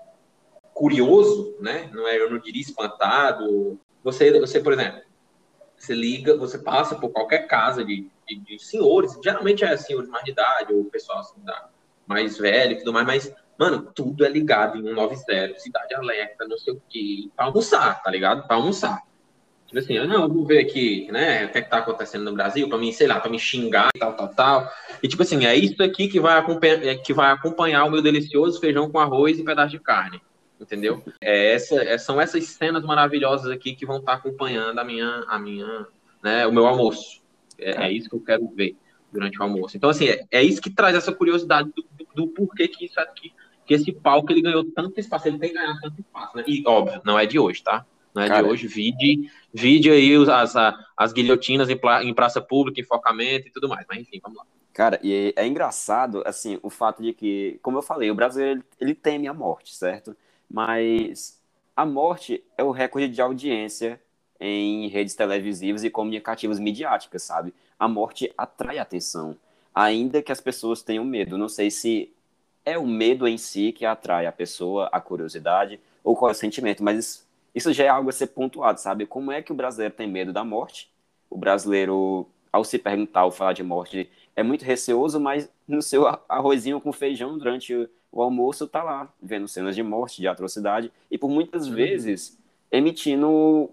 curioso, 0.73 1.55
né? 1.59 1.89
Não 1.91 2.07
é, 2.07 2.19
eu 2.19 2.29
não 2.29 2.39
diria 2.39 2.61
espantado. 2.61 3.79
Você, 4.03 4.39
você, 4.39 4.59
por 4.59 4.73
exemplo, 4.73 5.01
você 5.75 5.93
liga, 5.93 6.37
você 6.37 6.59
passa 6.59 6.95
por 6.95 7.09
qualquer 7.09 7.47
casa 7.47 7.83
de, 7.83 8.07
de, 8.27 8.39
de 8.39 8.59
senhores, 8.59 9.17
geralmente 9.23 9.63
é 9.63 9.75
senhores 9.75 10.09
mais 10.09 10.23
de 10.23 10.31
idade, 10.31 10.73
ou 10.73 10.85
pessoal 10.85 11.19
assim 11.19 11.41
da 11.41 11.69
mais 12.09 12.39
velho 12.39 12.73
e 12.73 12.77
tudo 12.79 12.91
mais, 12.91 13.05
mas, 13.05 13.35
mano, 13.57 13.91
tudo 13.93 14.25
é 14.25 14.29
ligado 14.29 14.79
em 14.79 14.83
190, 14.83 15.59
cidade 15.59 15.93
alerta, 15.93 16.47
não 16.47 16.57
sei 16.57 16.73
o 16.73 16.81
quê, 16.89 17.29
pra 17.35 17.45
almoçar, 17.45 18.01
tá 18.01 18.09
ligado? 18.09 18.47
Pra 18.47 18.55
almoçar. 18.55 19.03
Tipo 19.67 19.77
assim, 19.77 19.93
eu 19.93 20.07
não, 20.07 20.27
vou 20.27 20.43
ver 20.43 20.57
aqui, 20.57 21.07
né, 21.11 21.45
o 21.45 21.51
que 21.51 21.59
é 21.59 21.61
que 21.61 21.69
tá 21.69 21.77
acontecendo 21.77 22.23
no 22.23 22.33
Brasil, 22.33 22.67
pra 22.67 22.79
mim, 22.79 22.91
sei 22.91 23.05
lá, 23.05 23.19
pra 23.19 23.29
me 23.29 23.37
xingar 23.37 23.89
e 23.95 23.99
tal, 23.99 24.13
tal, 24.15 24.27
tal. 24.29 24.71
E 25.03 25.07
tipo 25.07 25.21
assim, 25.21 25.45
é 25.45 25.55
isso 25.55 25.83
aqui 25.83 26.07
que 26.07 26.19
vai 26.19 26.43
é, 26.63 26.95
que 26.95 27.13
vai 27.13 27.31
acompanhar 27.31 27.85
o 27.85 27.91
meu 27.91 28.01
delicioso 28.01 28.59
feijão 28.59 28.89
com 28.89 28.97
arroz 28.97 29.37
e 29.37 29.43
pedaço 29.43 29.69
de 29.69 29.79
carne. 29.79 30.19
Entendeu? 30.59 31.03
É 31.21 31.53
essa, 31.53 31.75
é, 31.83 31.99
são 31.99 32.19
essas 32.19 32.43
cenas 32.47 32.83
maravilhosas 32.83 33.51
aqui 33.51 33.75
que 33.75 33.85
vão 33.85 33.99
estar 33.99 34.13
tá 34.13 34.17
acompanhando 34.17 34.79
a 34.79 34.83
minha, 34.83 35.23
a 35.27 35.37
minha, 35.37 35.85
né, 36.23 36.47
o 36.47 36.51
meu 36.51 36.65
almoço. 36.65 37.21
É, 37.59 37.85
é 37.85 37.91
isso 37.91 38.09
que 38.09 38.15
eu 38.15 38.21
quero 38.21 38.47
ver 38.55 38.75
durante 39.11 39.39
o 39.39 39.43
almoço. 39.43 39.77
Então, 39.77 39.89
assim, 39.89 40.07
é, 40.07 40.25
é 40.31 40.43
isso 40.43 40.61
que 40.61 40.69
traz 40.69 40.95
essa 40.95 41.11
curiosidade 41.11 41.69
do, 41.75 41.85
do, 42.15 42.27
porquê 42.27 42.67
que 42.67 42.85
isso 42.85 42.99
aqui, 42.99 43.33
que 43.65 43.73
esse 43.73 43.91
palco 43.91 44.31
ele 44.31 44.41
ganhou 44.41 44.63
tanto 44.65 44.99
espaço, 44.99 45.27
ele 45.27 45.37
tem 45.37 45.53
ganhado 45.53 45.79
tanto 45.81 45.99
espaço, 45.99 46.37
né? 46.37 46.43
E, 46.47 46.63
óbvio, 46.65 47.01
não 47.05 47.17
é 47.17 47.25
de 47.25 47.37
hoje, 47.39 47.63
tá? 47.63 47.85
Não 48.13 48.23
é 48.23 48.27
Cara, 48.27 48.43
de 48.43 48.49
hoje, 48.49 48.67
vide, 48.67 49.29
vide 49.53 49.89
aí 49.89 50.15
as, 50.29 50.53
as 50.97 51.13
guilhotinas 51.13 51.69
em, 51.69 51.79
em 52.03 52.13
praça 52.13 52.41
pública, 52.41 52.81
enfocamento 52.81 53.47
e 53.47 53.51
tudo 53.51 53.69
mais. 53.69 53.85
Mas, 53.87 53.99
enfim, 53.99 54.19
vamos 54.21 54.39
lá. 54.39 54.45
Cara, 54.73 54.99
e 55.03 55.33
é 55.35 55.45
engraçado, 55.45 56.23
assim, 56.25 56.59
o 56.63 56.69
fato 56.69 57.03
de 57.03 57.13
que, 57.13 57.59
como 57.61 57.77
eu 57.77 57.81
falei, 57.81 58.09
o 58.09 58.15
brasileiro, 58.15 58.63
ele 58.79 58.95
teme 58.95 59.27
a 59.27 59.33
morte, 59.33 59.75
certo? 59.75 60.15
Mas 60.49 61.39
a 61.75 61.85
morte 61.85 62.43
é 62.57 62.63
o 62.63 62.71
recorde 62.71 63.07
de 63.07 63.21
audiência 63.21 64.01
em 64.39 64.87
redes 64.87 65.15
televisivas 65.15 65.83
e 65.83 65.89
comunicativas 65.89 66.59
midiáticas, 66.59 67.23
sabe? 67.23 67.53
A 67.77 67.87
morte 67.87 68.33
atrai 68.37 68.79
atenção, 68.79 69.35
ainda 69.79 70.21
que 70.21 70.31
as 70.31 70.41
pessoas 70.41 70.81
tenham 70.81 71.05
medo. 71.05 71.37
Não 71.37 71.47
sei 71.47 71.71
se 71.71 72.11
é 72.65 72.77
o 72.77 72.85
medo 72.85 73.25
em 73.25 73.37
si 73.37 73.71
que 73.71 73.85
atrai 73.85 74.25
a 74.25 74.31
pessoa, 74.31 74.89
a 74.91 74.99
curiosidade, 74.99 75.79
ou 76.03 76.17
qual 76.17 76.29
é 76.29 76.33
o 76.33 76.35
sentimento, 76.35 76.83
mas 76.83 77.25
isso 77.55 77.71
já 77.71 77.85
é 77.85 77.87
algo 77.87 78.09
a 78.09 78.13
ser 78.13 78.27
pontuado, 78.27 78.79
sabe? 78.79 79.05
Como 79.05 79.31
é 79.31 79.41
que 79.41 79.53
o 79.53 79.55
brasileiro 79.55 79.93
tem 79.93 80.07
medo 80.07 80.33
da 80.33 80.43
morte? 80.43 80.91
O 81.29 81.37
brasileiro, 81.37 82.27
ao 82.51 82.65
se 82.65 82.77
perguntar 82.77 83.23
ou 83.23 83.31
falar 83.31 83.53
de 83.53 83.63
morte, 83.63 84.09
é 84.35 84.43
muito 84.43 84.65
receoso, 84.65 85.17
mas 85.17 85.49
no 85.65 85.81
seu 85.81 86.05
arrozinho 86.27 86.81
com 86.81 86.91
feijão 86.91 87.37
durante 87.37 87.89
o 88.11 88.21
almoço 88.21 88.67
tá 88.67 88.83
lá, 88.83 89.07
vendo 89.21 89.47
cenas 89.47 89.75
de 89.75 89.83
morte, 89.83 90.19
de 90.19 90.27
atrocidade, 90.27 90.91
e 91.09 91.17
por 91.17 91.29
muitas 91.29 91.67
uhum. 91.67 91.75
vezes 91.75 92.37
emitindo 92.69 93.71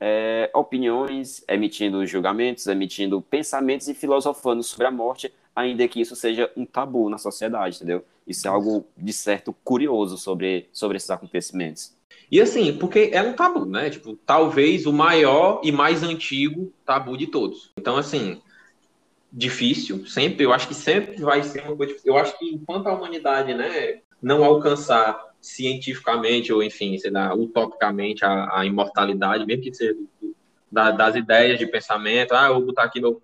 é, 0.00 0.50
opiniões, 0.54 1.44
emitindo 1.46 2.04
julgamentos, 2.06 2.66
emitindo 2.66 3.20
pensamentos 3.20 3.86
e 3.88 3.94
filosofando 3.94 4.62
sobre 4.62 4.86
a 4.86 4.90
morte, 4.90 5.32
ainda 5.54 5.86
que 5.86 6.00
isso 6.00 6.16
seja 6.16 6.50
um 6.56 6.64
tabu 6.64 7.10
na 7.10 7.18
sociedade, 7.18 7.76
entendeu? 7.76 8.04
Isso 8.26 8.46
é 8.46 8.50
algo, 8.50 8.86
de 8.96 9.12
certo, 9.12 9.54
curioso 9.62 10.16
sobre, 10.16 10.68
sobre 10.72 10.96
esses 10.96 11.10
acontecimentos. 11.10 11.94
E 12.30 12.40
assim, 12.40 12.76
porque 12.76 13.10
é 13.12 13.20
um 13.22 13.32
tabu, 13.32 13.66
né? 13.66 13.90
Tipo, 13.90 14.14
talvez 14.24 14.86
o 14.86 14.92
maior 14.92 15.60
e 15.64 15.72
mais 15.72 16.02
antigo 16.02 16.72
tabu 16.86 17.16
de 17.16 17.26
todos. 17.26 17.72
Então, 17.76 17.96
assim, 17.96 18.40
difícil, 19.32 20.06
sempre, 20.06 20.44
eu 20.44 20.52
acho 20.52 20.68
que 20.68 20.74
sempre 20.74 21.20
vai 21.20 21.42
ser 21.42 21.62
uma 21.64 21.76
coisa. 21.76 21.96
Eu 22.04 22.16
acho 22.16 22.38
que 22.38 22.46
enquanto 22.46 22.86
a 22.86 22.94
humanidade, 22.94 23.52
né, 23.52 24.00
não 24.22 24.44
alcançar 24.44 25.29
cientificamente 25.40 26.52
ou, 26.52 26.62
enfim, 26.62 26.98
sei 26.98 27.10
lá, 27.10 27.34
utopicamente 27.34 28.24
a, 28.24 28.60
a 28.60 28.66
imortalidade, 28.66 29.46
mesmo 29.46 29.62
que 29.62 29.74
seja 29.74 29.96
da, 30.70 30.90
das 30.90 31.16
ideias 31.16 31.58
de 31.58 31.66
pensamento, 31.66 32.32
ah, 32.32 32.46
eu 32.46 32.54
vou 32.54 32.66
botar 32.66 32.84
aqui 32.84 33.00
meu, 33.00 33.20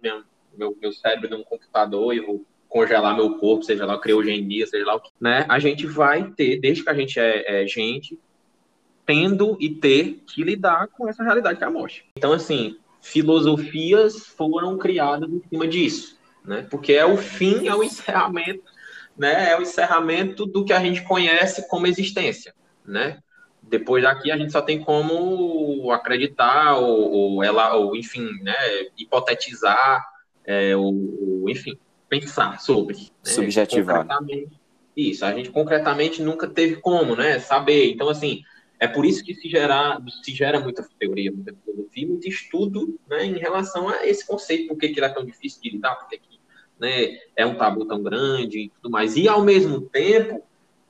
meu, 0.57 0.77
meu 0.81 0.93
cérebro 0.93 1.31
num 1.31 1.45
computador 1.45 2.15
e 2.15 2.21
vou 2.21 2.45
congelar 2.69 3.15
meu 3.15 3.39
corpo, 3.39 3.65
seja 3.65 3.87
lá 3.87 3.99
criogenia, 3.99 4.67
seja 4.67 4.85
lá 4.85 4.97
o 4.97 5.01
que, 5.01 5.11
né? 5.21 5.47
A 5.49 5.59
gente 5.59 5.87
vai 5.87 6.31
ter, 6.31 6.59
desde 6.59 6.83
que 6.83 6.91
a 6.91 6.95
gente 6.95 7.19
é, 7.21 7.63
é 7.63 7.67
gente, 7.67 8.19
tendo 9.05 9.57
e 9.61 9.71
ter 9.71 10.23
que 10.27 10.43
lidar 10.43 10.89
com 10.89 11.09
essa 11.09 11.23
realidade 11.23 11.59
que 11.59 11.65
é 11.65 11.67
a 11.67 11.71
morte. 11.71 12.05
Então, 12.17 12.33
assim, 12.33 12.77
filosofias 13.01 14.27
foram 14.27 14.77
criadas 14.77 15.31
em 15.31 15.41
cima 15.49 15.69
disso, 15.69 16.19
né? 16.45 16.67
Porque 16.69 16.93
é 16.93 17.07
o 17.07 17.17
fim, 17.17 17.69
é 17.69 17.75
o 17.75 17.85
encerramento, 17.85 18.65
né? 19.17 19.51
É 19.51 19.59
o 19.59 19.63
encerramento 19.63 20.47
do 20.47 20.65
que 20.65 20.73
a 20.73 20.81
gente 20.81 21.03
conhece 21.03 21.69
como 21.69 21.87
existência, 21.87 22.55
né? 22.85 23.19
Depois 23.63 24.03
daqui 24.05 24.31
a 24.31 24.37
gente 24.37 24.53
só 24.53 24.63
tem 24.63 24.81
como 24.81 25.91
acreditar 25.91 26.77
ou, 26.77 27.11
ou 27.11 27.45
ela, 27.45 27.75
ou 27.75 27.97
enfim, 27.97 28.29
né? 28.43 28.55
Hipotetizar, 28.97 30.05
é, 30.45 30.77
ou, 30.77 30.95
ou 31.43 31.51
enfim, 31.51 31.79
pensar 32.09 32.61
sobre. 32.61 32.97
Né? 32.97 33.05
Subjetivar. 33.25 34.07
Isso, 34.97 35.27
a 35.27 35.33
gente 35.33 35.51
concretamente 35.51 36.23
nunca 36.23 36.49
teve 36.49 36.77
como, 36.77 37.15
né? 37.17 37.39
Saber. 37.39 37.91
Então, 37.91 38.09
assim, 38.09 38.43
é 38.79 38.87
por 38.87 39.05
isso 39.05 39.25
que 39.25 39.35
se 39.35 39.49
gera, 39.49 40.01
se 40.23 40.35
gera 40.35 40.61
muita 40.61 40.87
teoria, 40.99 41.33
muita 41.33 41.55
filosofia, 41.65 42.07
muito 42.07 42.29
estudo 42.29 42.99
né, 43.09 43.25
em 43.25 43.39
relação 43.39 43.89
a 43.89 44.07
esse 44.07 44.27
conceito, 44.27 44.69
por 44.69 44.79
que, 44.79 44.89
que 44.89 44.99
ele 44.99 45.07
é 45.07 45.11
tão 45.11 45.25
difícil 45.25 45.63
de 45.63 45.71
lidar, 45.71 45.97
por 45.97 46.09
que, 46.09 46.19
que 46.19 46.36
né, 46.79 47.19
é 47.35 47.45
um 47.47 47.55
tabu 47.55 47.85
tão 47.87 48.03
grande 48.03 48.61
e 48.61 48.69
tudo 48.69 48.91
mais. 48.91 49.17
E, 49.17 49.29
ao 49.29 49.43
mesmo 49.43 49.81
tempo, 49.81 50.43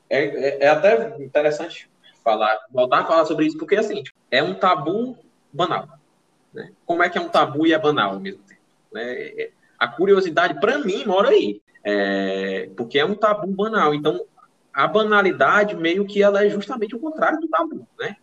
é, 0.08 0.24
é, 0.24 0.64
é, 0.64 0.68
até 0.68 1.16
interessante 1.22 1.88
falar, 2.22 2.58
voltar 2.70 3.00
a 3.00 3.04
falar 3.04 3.24
sobre 3.24 3.46
isso, 3.46 3.58
porque, 3.58 3.76
assim, 3.76 4.02
é 4.30 4.42
um 4.42 4.54
tabu 4.54 5.16
banal. 5.52 5.88
Né? 6.52 6.72
Como 6.84 7.02
é 7.02 7.08
que 7.08 7.18
é 7.18 7.20
um 7.20 7.28
tabu 7.28 7.66
e 7.66 7.72
é 7.72 7.78
banal 7.78 8.12
ao 8.12 8.20
mesmo 8.20 8.42
tempo? 8.42 8.60
Né? 8.92 9.50
A 9.78 9.88
curiosidade, 9.88 10.58
para 10.60 10.78
mim, 10.78 11.04
mora 11.04 11.28
aí. 11.28 11.60
É, 11.84 12.68
porque 12.76 12.98
é 12.98 13.04
um 13.04 13.14
tabu 13.14 13.46
banal. 13.46 13.94
Então, 13.94 14.26
a 14.76 14.86
banalidade 14.86 15.74
meio 15.74 16.04
que 16.04 16.22
ela 16.22 16.44
é 16.44 16.50
justamente 16.50 16.94
o 16.94 16.98
contrário 16.98 17.40
do 17.40 17.48
tabu, 17.48 17.86
né? 17.98 18.16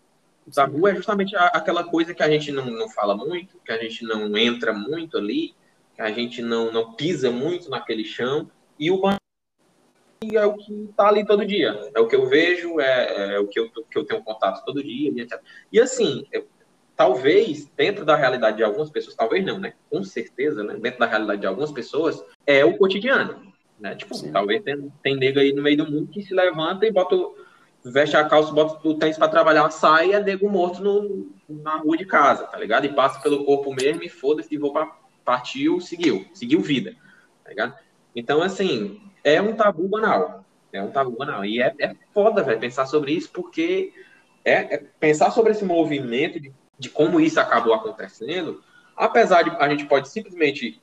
O 0.45 0.51
tabu 0.51 0.87
é 0.87 0.93
justamente 0.93 1.35
aquela 1.35 1.83
coisa 1.83 2.13
que 2.13 2.21
a 2.21 2.29
gente 2.29 2.51
não, 2.51 2.65
não 2.65 2.89
fala 2.89 3.15
muito, 3.15 3.57
que 3.65 3.71
a 3.71 3.77
gente 3.77 4.03
não 4.03 4.37
entra 4.37 4.73
muito 4.73 5.17
ali, 5.17 5.55
a 5.97 6.11
gente 6.11 6.41
não, 6.41 6.71
não 6.71 6.93
pisa 6.93 7.29
muito 7.31 7.69
naquele 7.69 8.03
chão, 8.03 8.49
e 8.79 8.89
o 8.91 8.99
é 10.33 10.45
o 10.45 10.53
que 10.53 10.85
está 10.89 11.09
ali 11.09 11.25
todo 11.25 11.45
dia, 11.45 11.91
é 11.93 11.99
o 11.99 12.07
que 12.07 12.15
eu 12.15 12.27
vejo, 12.27 12.79
é, 12.79 13.35
é 13.35 13.39
o 13.39 13.47
que 13.47 13.59
eu, 13.59 13.69
que 13.69 13.97
eu 13.97 14.05
tenho 14.05 14.23
contato 14.23 14.63
todo 14.63 14.83
dia, 14.83 15.11
etc. 15.21 15.39
E 15.71 15.79
assim, 15.79 16.25
eu, 16.31 16.47
talvez, 16.95 17.69
dentro 17.75 18.05
da 18.05 18.15
realidade 18.15 18.57
de 18.57 18.63
algumas 18.63 18.89
pessoas, 18.89 19.15
talvez 19.15 19.43
não, 19.45 19.59
né? 19.59 19.73
Com 19.89 20.03
certeza, 20.03 20.63
né? 20.63 20.75
Dentro 20.79 20.99
da 20.99 21.05
realidade 21.05 21.41
de 21.41 21.47
algumas 21.47 21.71
pessoas, 21.71 22.23
é 22.45 22.63
o 22.63 22.77
cotidiano. 22.77 23.51
Né? 23.79 23.95
Tipo, 23.95 24.15
Sim. 24.15 24.31
talvez 24.31 24.63
tem, 24.63 24.91
tem 25.01 25.17
nego 25.17 25.39
aí 25.39 25.51
no 25.51 25.61
meio 25.61 25.77
do 25.77 25.91
mundo 25.91 26.07
que 26.07 26.21
se 26.21 26.33
levanta 26.33 26.85
e 26.85 26.91
bota, 26.91 27.15
veste 27.83 28.15
a 28.15 28.23
calça, 28.23 28.53
bota 28.53 28.87
o 28.87 28.97
tênis 28.97 29.17
para 29.17 29.27
trabalhar, 29.27 29.69
sai 29.71 30.09
e 30.09 30.13
é 30.13 30.23
nego 30.23 30.49
morto 30.49 30.81
no, 30.81 31.31
na 31.49 31.77
rua 31.77 31.97
de 31.97 32.05
casa, 32.05 32.45
tá 32.45 32.57
ligado? 32.57 32.85
E 32.85 32.93
passa 32.93 33.19
pelo 33.19 33.43
corpo 33.43 33.73
mesmo 33.73 34.03
e 34.03 34.09
foda-se, 34.09 34.57
vou 34.57 34.71
pra, 34.71 34.89
partiu, 35.23 35.79
seguiu, 35.79 36.25
seguiu 36.33 36.61
vida, 36.61 36.95
tá 37.43 37.49
ligado? 37.49 37.75
Então, 38.15 38.41
assim, 38.41 39.01
é 39.23 39.41
um 39.41 39.55
tabu 39.55 39.87
banal. 39.87 40.43
É 40.71 40.81
um 40.81 40.91
tabu 40.91 41.11
banal. 41.11 41.45
E 41.45 41.61
é, 41.61 41.73
é 41.79 41.95
foda, 42.13 42.43
velho, 42.43 42.59
pensar 42.59 42.85
sobre 42.85 43.13
isso, 43.13 43.29
porque 43.31 43.93
é, 44.43 44.75
é, 44.75 44.83
pensar 44.99 45.31
sobre 45.31 45.51
esse 45.51 45.63
movimento 45.63 46.39
de, 46.39 46.51
de 46.77 46.89
como 46.89 47.19
isso 47.19 47.39
acabou 47.39 47.73
acontecendo, 47.73 48.61
apesar 48.95 49.43
de 49.43 49.49
a 49.51 49.69
gente 49.69 49.85
pode 49.85 50.09
simplesmente 50.09 50.81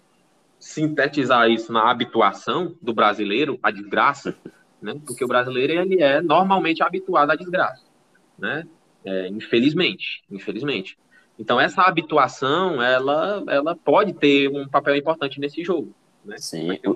sintetizar 0.59 1.49
isso 1.51 1.73
na 1.73 1.91
habituação 1.91 2.77
do 2.81 2.93
brasileiro 2.93 3.59
à 3.63 3.71
desgraça, 3.71 4.37
né? 4.81 4.95
Porque 5.07 5.25
o 5.25 5.29
brasileiro 5.29 5.73
ele 5.73 6.03
é 6.03 6.21
normalmente 6.21 6.83
habituado 6.83 7.31
à 7.31 7.37
desgraça, 7.37 7.85
né? 8.39 8.67
É, 9.05 9.29
infelizmente, 9.29 10.23
infelizmente. 10.31 10.99
Então 11.41 11.59
essa 11.59 11.83
habituação, 11.83 12.83
ela, 12.83 13.43
ela 13.49 13.75
pode 13.75 14.13
ter 14.13 14.47
um 14.49 14.69
papel 14.69 14.95
importante 14.95 15.41
nesse 15.41 15.65
jogo. 15.65 15.95
Né? 16.23 16.37
Sim. 16.37 16.79
Um 16.85 16.95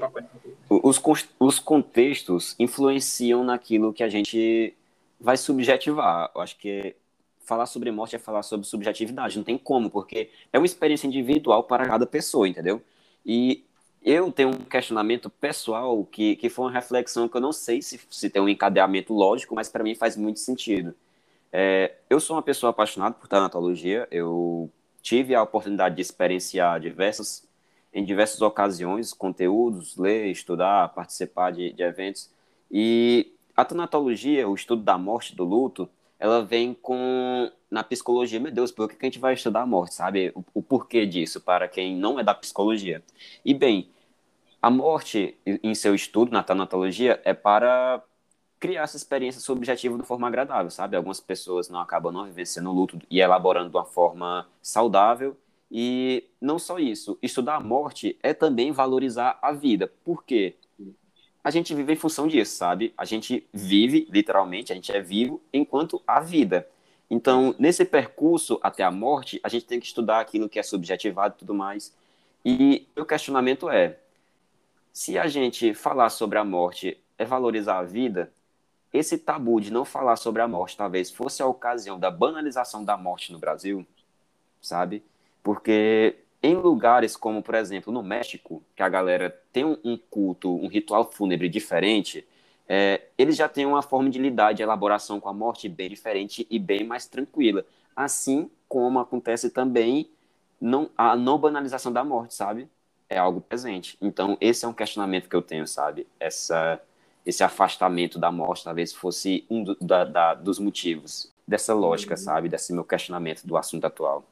os, 0.68 1.00
os 1.40 1.58
contextos 1.58 2.54
influenciam 2.58 3.42
naquilo 3.42 3.90
que 3.90 4.02
a 4.02 4.08
gente 4.08 4.74
vai 5.18 5.38
subjetivar. 5.38 6.30
Eu 6.34 6.42
acho 6.42 6.58
que 6.58 6.94
falar 7.40 7.64
sobre 7.64 7.90
morte 7.90 8.16
é 8.16 8.18
falar 8.18 8.42
sobre 8.42 8.66
subjetividade. 8.66 9.38
Não 9.38 9.44
tem 9.44 9.56
como, 9.56 9.88
porque 9.88 10.30
é 10.52 10.58
uma 10.58 10.66
experiência 10.66 11.06
individual 11.06 11.64
para 11.64 11.86
cada 11.86 12.06
pessoa, 12.06 12.46
entendeu? 12.46 12.82
E 13.24 13.64
eu 14.02 14.30
tenho 14.30 14.50
um 14.50 14.58
questionamento 14.58 15.30
pessoal 15.30 16.04
que, 16.04 16.36
que 16.36 16.50
foi 16.50 16.66
uma 16.66 16.70
reflexão 16.70 17.26
que 17.26 17.36
eu 17.38 17.40
não 17.40 17.52
sei 17.52 17.80
se, 17.80 17.98
se 18.10 18.28
tem 18.28 18.42
um 18.42 18.48
encadeamento 18.48 19.14
lógico, 19.14 19.54
mas 19.54 19.70
para 19.70 19.82
mim 19.82 19.94
faz 19.94 20.18
muito 20.18 20.38
sentido. 20.40 20.94
É, 21.56 21.94
eu 22.10 22.18
sou 22.18 22.34
uma 22.34 22.42
pessoa 22.42 22.70
apaixonada 22.70 23.14
por 23.14 23.28
tanatologia, 23.28 24.08
eu 24.10 24.68
tive 25.00 25.36
a 25.36 25.42
oportunidade 25.42 25.94
de 25.94 26.02
experienciar 26.02 26.80
diversas, 26.80 27.48
em 27.92 28.04
diversas 28.04 28.42
ocasiões, 28.42 29.12
conteúdos, 29.12 29.96
ler, 29.96 30.32
estudar, 30.32 30.88
participar 30.88 31.52
de, 31.52 31.72
de 31.72 31.80
eventos, 31.80 32.28
e 32.68 33.32
a 33.56 33.64
tanatologia, 33.64 34.48
o 34.48 34.54
estudo 34.56 34.82
da 34.82 34.98
morte, 34.98 35.36
do 35.36 35.44
luto, 35.44 35.88
ela 36.18 36.44
vem 36.44 36.74
com 36.74 37.48
na 37.70 37.84
psicologia, 37.84 38.40
meu 38.40 38.50
Deus, 38.50 38.72
por 38.72 38.88
que 38.88 38.96
a 39.00 39.04
gente 39.04 39.20
vai 39.20 39.34
estudar 39.34 39.62
a 39.62 39.66
morte, 39.66 39.94
sabe? 39.94 40.32
O, 40.34 40.44
o, 40.54 40.62
porquê 40.62 41.06
disso, 41.06 41.40
para 41.40 41.68
quem 41.68 41.96
não 41.96 42.18
é 42.18 42.24
da 42.24 42.34
psicologia. 42.34 43.00
E 43.44 43.54
bem, 43.54 43.88
a 44.60 44.70
morte, 44.70 45.36
em 45.46 45.74
seu 45.76 45.94
estudo 45.94 46.32
na 46.32 46.42
tanatologia, 46.42 47.20
é 47.24 47.32
para 47.32 48.02
criar 48.64 48.84
essa 48.84 48.96
experiência 48.96 49.42
subjetiva 49.42 49.98
de 49.98 50.04
forma 50.04 50.26
agradável, 50.26 50.70
sabe? 50.70 50.96
Algumas 50.96 51.20
pessoas 51.20 51.68
não 51.68 51.78
acabam 51.80 52.10
não 52.10 52.24
vivenciando 52.24 52.70
o 52.70 52.72
luto 52.72 52.98
e 53.10 53.20
elaborando 53.20 53.68
de 53.68 53.76
uma 53.76 53.84
forma 53.84 54.48
saudável. 54.62 55.36
E 55.70 56.24
não 56.40 56.58
só 56.58 56.78
isso, 56.78 57.18
estudar 57.20 57.56
a 57.56 57.60
morte 57.60 58.18
é 58.22 58.32
também 58.32 58.72
valorizar 58.72 59.38
a 59.42 59.52
vida. 59.52 59.92
Por 60.02 60.24
quê? 60.24 60.56
A 61.42 61.50
gente 61.50 61.74
vive 61.74 61.92
em 61.92 61.96
função 61.96 62.26
disso, 62.26 62.56
sabe? 62.56 62.94
A 62.96 63.04
gente 63.04 63.46
vive, 63.52 64.08
literalmente, 64.10 64.72
a 64.72 64.74
gente 64.74 64.90
é 64.90 65.00
vivo 65.02 65.42
enquanto 65.52 66.00
a 66.06 66.20
vida. 66.20 66.66
Então, 67.10 67.54
nesse 67.58 67.84
percurso 67.84 68.58
até 68.62 68.82
a 68.82 68.90
morte, 68.90 69.38
a 69.44 69.50
gente 69.50 69.66
tem 69.66 69.78
que 69.78 69.84
estudar 69.84 70.20
aquilo 70.20 70.48
que 70.48 70.58
é 70.58 70.62
subjetivado 70.62 71.34
e 71.36 71.38
tudo 71.40 71.52
mais. 71.52 71.94
E 72.42 72.88
o 72.96 73.04
questionamento 73.04 73.68
é: 73.68 73.98
se 74.90 75.18
a 75.18 75.26
gente 75.28 75.74
falar 75.74 76.08
sobre 76.08 76.38
a 76.38 76.44
morte 76.44 76.96
é 77.18 77.26
valorizar 77.26 77.78
a 77.78 77.82
vida, 77.82 78.32
esse 78.94 79.18
tabu 79.18 79.60
de 79.60 79.72
não 79.72 79.84
falar 79.84 80.16
sobre 80.16 80.40
a 80.40 80.48
morte 80.48 80.76
talvez 80.76 81.10
fosse 81.10 81.42
a 81.42 81.46
ocasião 81.46 81.98
da 81.98 82.10
banalização 82.12 82.84
da 82.84 82.96
morte 82.96 83.32
no 83.32 83.40
Brasil, 83.40 83.84
sabe? 84.62 85.02
Porque 85.42 86.16
em 86.40 86.54
lugares 86.54 87.16
como, 87.16 87.42
por 87.42 87.56
exemplo, 87.56 87.92
no 87.92 88.02
México, 88.02 88.62
que 88.76 88.82
a 88.82 88.88
galera 88.88 89.30
tem 89.52 89.64
um 89.64 89.96
culto, 89.96 90.54
um 90.54 90.68
ritual 90.68 91.10
fúnebre 91.10 91.48
diferente, 91.48 92.24
é, 92.68 93.02
eles 93.18 93.36
já 93.36 93.48
têm 93.48 93.66
uma 93.66 93.82
forma 93.82 94.08
de 94.08 94.18
lidar, 94.18 94.52
de 94.52 94.62
elaboração 94.62 95.20
com 95.20 95.28
a 95.28 95.34
morte 95.34 95.68
bem 95.68 95.88
diferente 95.88 96.46
e 96.48 96.58
bem 96.58 96.84
mais 96.84 97.06
tranquila. 97.06 97.64
Assim 97.96 98.50
como 98.68 99.00
acontece 99.00 99.50
também 99.50 100.08
não, 100.60 100.88
a 100.96 101.16
não 101.16 101.38
banalização 101.38 101.92
da 101.92 102.04
morte, 102.04 102.34
sabe? 102.34 102.68
É 103.08 103.18
algo 103.18 103.40
presente. 103.40 103.98
Então, 104.00 104.38
esse 104.40 104.64
é 104.64 104.68
um 104.68 104.72
questionamento 104.72 105.28
que 105.28 105.36
eu 105.36 105.42
tenho, 105.42 105.66
sabe? 105.66 106.06
Essa, 106.18 106.80
esse 107.24 107.42
afastamento 107.42 108.18
da 108.18 108.30
morte 108.30 108.64
talvez 108.64 108.92
fosse 108.92 109.44
um 109.48 109.64
do, 109.64 109.76
da, 109.80 110.04
da, 110.04 110.34
dos 110.34 110.58
motivos 110.58 111.32
dessa 111.46 111.74
lógica, 111.74 112.14
uhum. 112.14 112.18
sabe? 112.18 112.48
Desse 112.48 112.72
meu 112.72 112.84
questionamento 112.84 113.46
do 113.46 113.56
assunto 113.56 113.86
atual. 113.86 114.24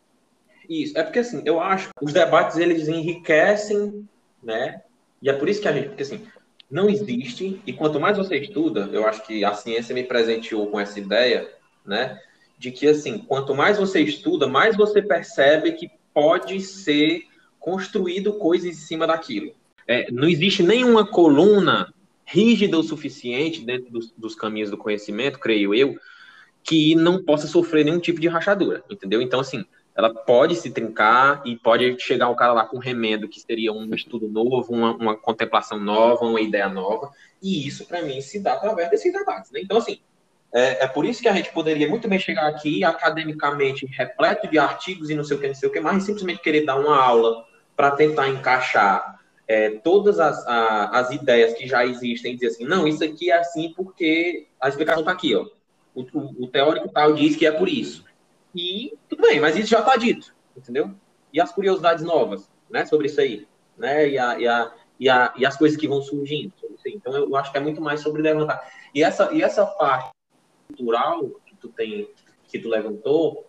Isso. 0.68 0.96
É 0.96 1.02
porque, 1.02 1.18
assim, 1.18 1.42
eu 1.44 1.60
acho 1.60 1.88
que 1.88 2.04
os 2.04 2.12
debates, 2.12 2.56
eles 2.56 2.88
enriquecem, 2.88 4.08
né? 4.42 4.82
E 5.20 5.28
é 5.28 5.32
por 5.32 5.48
isso 5.48 5.60
que 5.60 5.68
a 5.68 5.72
gente... 5.72 5.88
Porque, 5.88 6.02
assim, 6.02 6.26
não 6.72 6.88
existe, 6.88 7.60
e 7.66 7.72
quanto 7.72 8.00
mais 8.00 8.16
você 8.16 8.38
estuda, 8.38 8.88
eu 8.92 9.06
acho 9.06 9.26
que 9.26 9.44
a 9.44 9.52
ciência 9.52 9.94
me 9.94 10.02
presenteou 10.02 10.68
com 10.68 10.80
essa 10.80 10.98
ideia, 10.98 11.52
né, 11.84 12.18
de 12.58 12.70
que, 12.70 12.88
assim, 12.88 13.18
quanto 13.18 13.54
mais 13.54 13.76
você 13.76 14.00
estuda, 14.00 14.46
mais 14.46 14.74
você 14.74 15.02
percebe 15.02 15.72
que 15.72 15.90
pode 16.14 16.58
ser 16.62 17.24
construído 17.60 18.32
coisas 18.38 18.70
em 18.70 18.72
cima 18.72 19.06
daquilo. 19.06 19.52
É, 19.86 20.10
não 20.10 20.26
existe 20.26 20.62
nenhuma 20.62 21.06
coluna 21.06 21.92
rígida 22.24 22.78
o 22.78 22.82
suficiente 22.82 23.64
dentro 23.64 23.90
dos, 23.90 24.12
dos 24.16 24.34
caminhos 24.34 24.70
do 24.70 24.76
conhecimento, 24.76 25.38
creio 25.38 25.74
eu, 25.74 25.96
que 26.62 26.94
não 26.94 27.22
possa 27.22 27.46
sofrer 27.46 27.84
nenhum 27.84 27.98
tipo 27.98 28.20
de 28.20 28.28
rachadura, 28.28 28.84
entendeu? 28.88 29.20
Então, 29.20 29.40
assim, 29.40 29.64
ela 29.94 30.12
pode 30.14 30.54
se 30.56 30.70
trincar 30.70 31.42
e 31.44 31.56
pode 31.56 31.98
chegar 31.98 32.28
o 32.28 32.36
cara 32.36 32.52
lá 32.52 32.64
com 32.64 32.78
remendo, 32.78 33.28
que 33.28 33.40
seria 33.40 33.72
um 33.72 33.94
estudo 33.94 34.28
novo, 34.28 34.72
uma, 34.72 34.94
uma 34.94 35.16
contemplação 35.16 35.78
nova, 35.78 36.24
uma 36.24 36.40
ideia 36.40 36.68
nova, 36.68 37.10
e 37.42 37.66
isso, 37.66 37.86
para 37.86 38.02
mim, 38.02 38.20
se 38.20 38.40
dá 38.40 38.54
através 38.54 38.90
desses 38.90 39.12
debates. 39.12 39.50
Né? 39.50 39.60
Então, 39.62 39.76
assim, 39.76 40.00
é, 40.54 40.84
é, 40.84 40.86
por 40.86 41.04
isso 41.04 41.20
que 41.20 41.28
a 41.28 41.34
gente 41.34 41.50
poderia 41.52 41.88
muito 41.88 42.08
bem 42.08 42.18
chegar 42.18 42.46
aqui, 42.46 42.84
academicamente, 42.84 43.86
repleto 43.86 44.48
de 44.48 44.58
artigos 44.58 45.10
e 45.10 45.14
não 45.14 45.24
sei 45.24 45.36
o 45.36 45.40
que, 45.40 45.48
não 45.48 45.54
sei 45.54 45.68
o 45.68 45.72
que, 45.72 45.80
mas 45.80 46.04
simplesmente 46.04 46.40
querer 46.40 46.64
dar 46.64 46.76
uma 46.76 46.96
aula 46.96 47.44
para 47.74 47.90
tentar 47.90 48.28
encaixar 48.28 49.20
é, 49.46 49.70
todas 49.70 50.18
as, 50.20 50.46
a, 50.46 50.98
as 50.98 51.10
ideias 51.10 51.54
que 51.54 51.66
já 51.66 51.84
existem 51.84 52.34
dizer 52.34 52.48
assim, 52.48 52.64
não, 52.64 52.86
isso 52.86 53.04
aqui 53.04 53.30
é 53.30 53.38
assim 53.38 53.72
porque 53.74 54.46
a 54.60 54.68
explicação 54.68 55.02
está 55.02 55.12
aqui, 55.12 55.34
ó. 55.34 55.46
O, 55.94 56.02
o, 56.02 56.44
o 56.44 56.48
teórico 56.48 56.88
tal 56.88 57.12
diz 57.12 57.36
que 57.36 57.46
é 57.46 57.52
por 57.52 57.68
isso. 57.68 58.04
E 58.54 58.96
tudo 59.08 59.22
bem, 59.22 59.40
mas 59.40 59.56
isso 59.56 59.68
já 59.68 59.80
está 59.80 59.96
dito, 59.96 60.34
entendeu? 60.56 60.90
E 61.32 61.40
as 61.40 61.52
curiosidades 61.52 62.04
novas, 62.04 62.50
né, 62.70 62.84
sobre 62.86 63.06
isso 63.06 63.20
aí, 63.20 63.46
né, 63.76 64.08
e, 64.08 64.18
a, 64.18 64.38
e, 64.38 64.46
a, 64.46 64.72
e, 64.98 65.08
a, 65.08 65.34
e 65.36 65.46
as 65.46 65.56
coisas 65.56 65.78
que 65.78 65.88
vão 65.88 66.02
surgindo. 66.02 66.52
Então, 66.86 67.14
eu 67.14 67.36
acho 67.36 67.52
que 67.52 67.58
é 67.58 67.60
muito 67.60 67.80
mais 67.80 68.00
sobre 68.00 68.22
levantar. 68.22 68.60
E 68.94 69.02
essa, 69.02 69.32
e 69.32 69.42
essa 69.42 69.64
parte 69.64 70.10
cultural 70.68 71.28
que 71.46 71.54
tu 71.56 71.68
tem, 71.68 72.08
que 72.48 72.58
tu 72.58 72.68
levantou, 72.68 73.46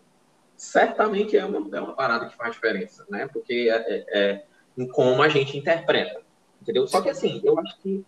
certamente 0.55 1.35
é 1.35 1.45
uma, 1.45 1.75
é 1.75 1.81
uma 1.81 1.93
parada 1.93 2.27
que 2.27 2.35
faz 2.35 2.53
diferença, 2.53 3.05
né? 3.09 3.27
Porque 3.27 3.69
é, 3.69 3.75
é, 3.75 4.05
é 4.19 4.43
em 4.77 4.87
como 4.87 5.21
a 5.21 5.29
gente 5.29 5.57
interpreta, 5.57 6.21
entendeu? 6.61 6.87
Só 6.87 7.01
que 7.01 7.09
assim, 7.09 7.41
eu 7.43 7.57
acho 7.59 7.77
que 7.79 8.03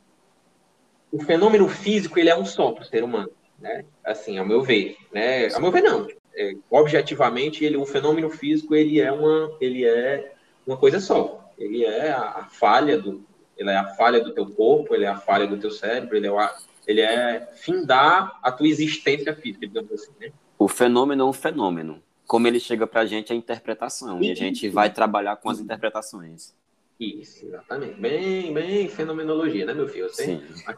o 1.11 1.21
fenômeno 1.23 1.67
físico 1.67 2.19
ele 2.19 2.29
é 2.29 2.37
um 2.37 2.45
só 2.45 2.71
para 2.71 2.83
o 2.83 2.85
ser 2.85 3.03
humano, 3.03 3.31
né? 3.59 3.85
Assim, 4.03 4.37
ao 4.37 4.45
meu 4.45 4.61
ver, 4.61 4.97
né? 5.13 5.53
Ao 5.53 5.61
meu 5.61 5.71
ver 5.71 5.81
não. 5.81 6.07
É, 6.37 6.53
objetivamente, 6.69 7.63
ele, 7.63 7.77
o 7.77 7.85
fenômeno 7.85 8.29
físico 8.29 8.75
ele 8.75 8.99
é 8.99 9.11
uma, 9.11 9.55
ele 9.61 9.85
é 9.85 10.33
uma 10.67 10.75
coisa 10.75 10.99
só. 10.99 11.49
Ele 11.57 11.85
é 11.85 12.11
a, 12.11 12.21
a 12.21 12.43
falha 12.45 12.99
do, 12.99 13.23
ele 13.57 13.69
é 13.69 13.77
a 13.77 13.95
falha 13.95 14.21
do 14.21 14.33
teu 14.33 14.45
corpo, 14.49 14.93
ele 14.93 15.05
é 15.05 15.07
a 15.07 15.17
falha 15.17 15.47
do 15.47 15.57
teu 15.57 15.71
cérebro, 15.71 16.17
ele 16.17 16.27
é, 16.27 16.31
o, 16.31 16.37
ele 16.85 17.01
é 17.01 17.47
findar 17.55 18.37
a 18.43 18.51
tua 18.51 18.67
existência 18.67 19.33
física, 19.33 19.65
digamos 19.65 19.91
assim, 19.91 20.11
né? 20.19 20.31
O 20.57 20.67
fenômeno 20.67 21.23
é 21.23 21.25
um 21.25 21.33
fenômeno. 21.33 22.01
Como 22.25 22.47
ele 22.47 22.59
chega 22.59 22.87
para 22.87 23.01
a 23.01 23.05
gente 23.05 23.31
é 23.31 23.35
a 23.35 23.37
interpretação, 23.37 24.21
e 24.21 24.31
a 24.31 24.35
gente 24.35 24.67
vai 24.69 24.91
trabalhar 24.91 25.35
com 25.37 25.49
as 25.49 25.59
interpretações. 25.59 26.53
Isso, 26.99 27.45
exatamente. 27.45 27.99
Bem, 27.99 28.53
bem 28.53 28.87
fenomenologia, 28.87 29.65
né, 29.65 29.73
meu 29.73 29.87
filho? 29.87 30.09
Sim. 30.09 30.41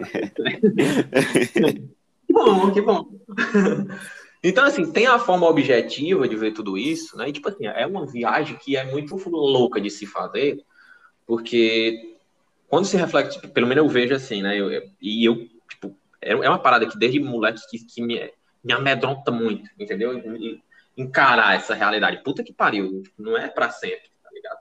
que 2.25 2.33
bom, 2.33 2.71
que 2.71 2.81
bom. 2.81 3.09
Então, 4.43 4.65
assim, 4.65 4.91
tem 4.91 5.07
a 5.07 5.19
forma 5.19 5.47
objetiva 5.47 6.27
de 6.27 6.35
ver 6.35 6.53
tudo 6.53 6.77
isso, 6.77 7.17
né? 7.17 7.29
E, 7.29 7.31
tipo 7.31 7.49
assim, 7.49 7.67
é 7.67 7.85
uma 7.85 8.05
viagem 8.05 8.57
que 8.57 8.75
é 8.75 8.83
muito 8.83 9.15
louca 9.29 9.79
de 9.79 9.89
se 9.89 10.05
fazer, 10.05 10.63
porque 11.25 12.15
quando 12.67 12.85
se 12.85 12.97
reflete, 12.97 13.39
tipo, 13.39 13.47
pelo 13.49 13.67
menos 13.67 13.83
eu 13.83 13.89
vejo 13.89 14.13
assim, 14.15 14.41
né? 14.41 14.59
Eu, 14.59 14.71
eu, 14.71 14.83
e 15.01 15.25
eu, 15.25 15.47
tipo, 15.69 15.95
é, 16.21 16.31
é 16.31 16.49
uma 16.49 16.59
parada 16.59 16.87
que 16.87 16.97
desde 16.97 17.19
moleque 17.19 17.61
que, 17.69 17.79
que 17.79 18.01
me, 18.01 18.31
me 18.63 18.73
amedronta 18.73 19.31
muito, 19.31 19.69
entendeu? 19.79 20.17
E, 20.17 20.61
encarar 20.97 21.55
essa 21.55 21.75
realidade. 21.75 22.23
Puta 22.23 22.43
que 22.43 22.51
pariu, 22.51 23.03
não 23.17 23.37
é 23.37 23.47
para 23.47 23.69
sempre, 23.69 24.09
tá 24.23 24.29
ligado? 24.33 24.57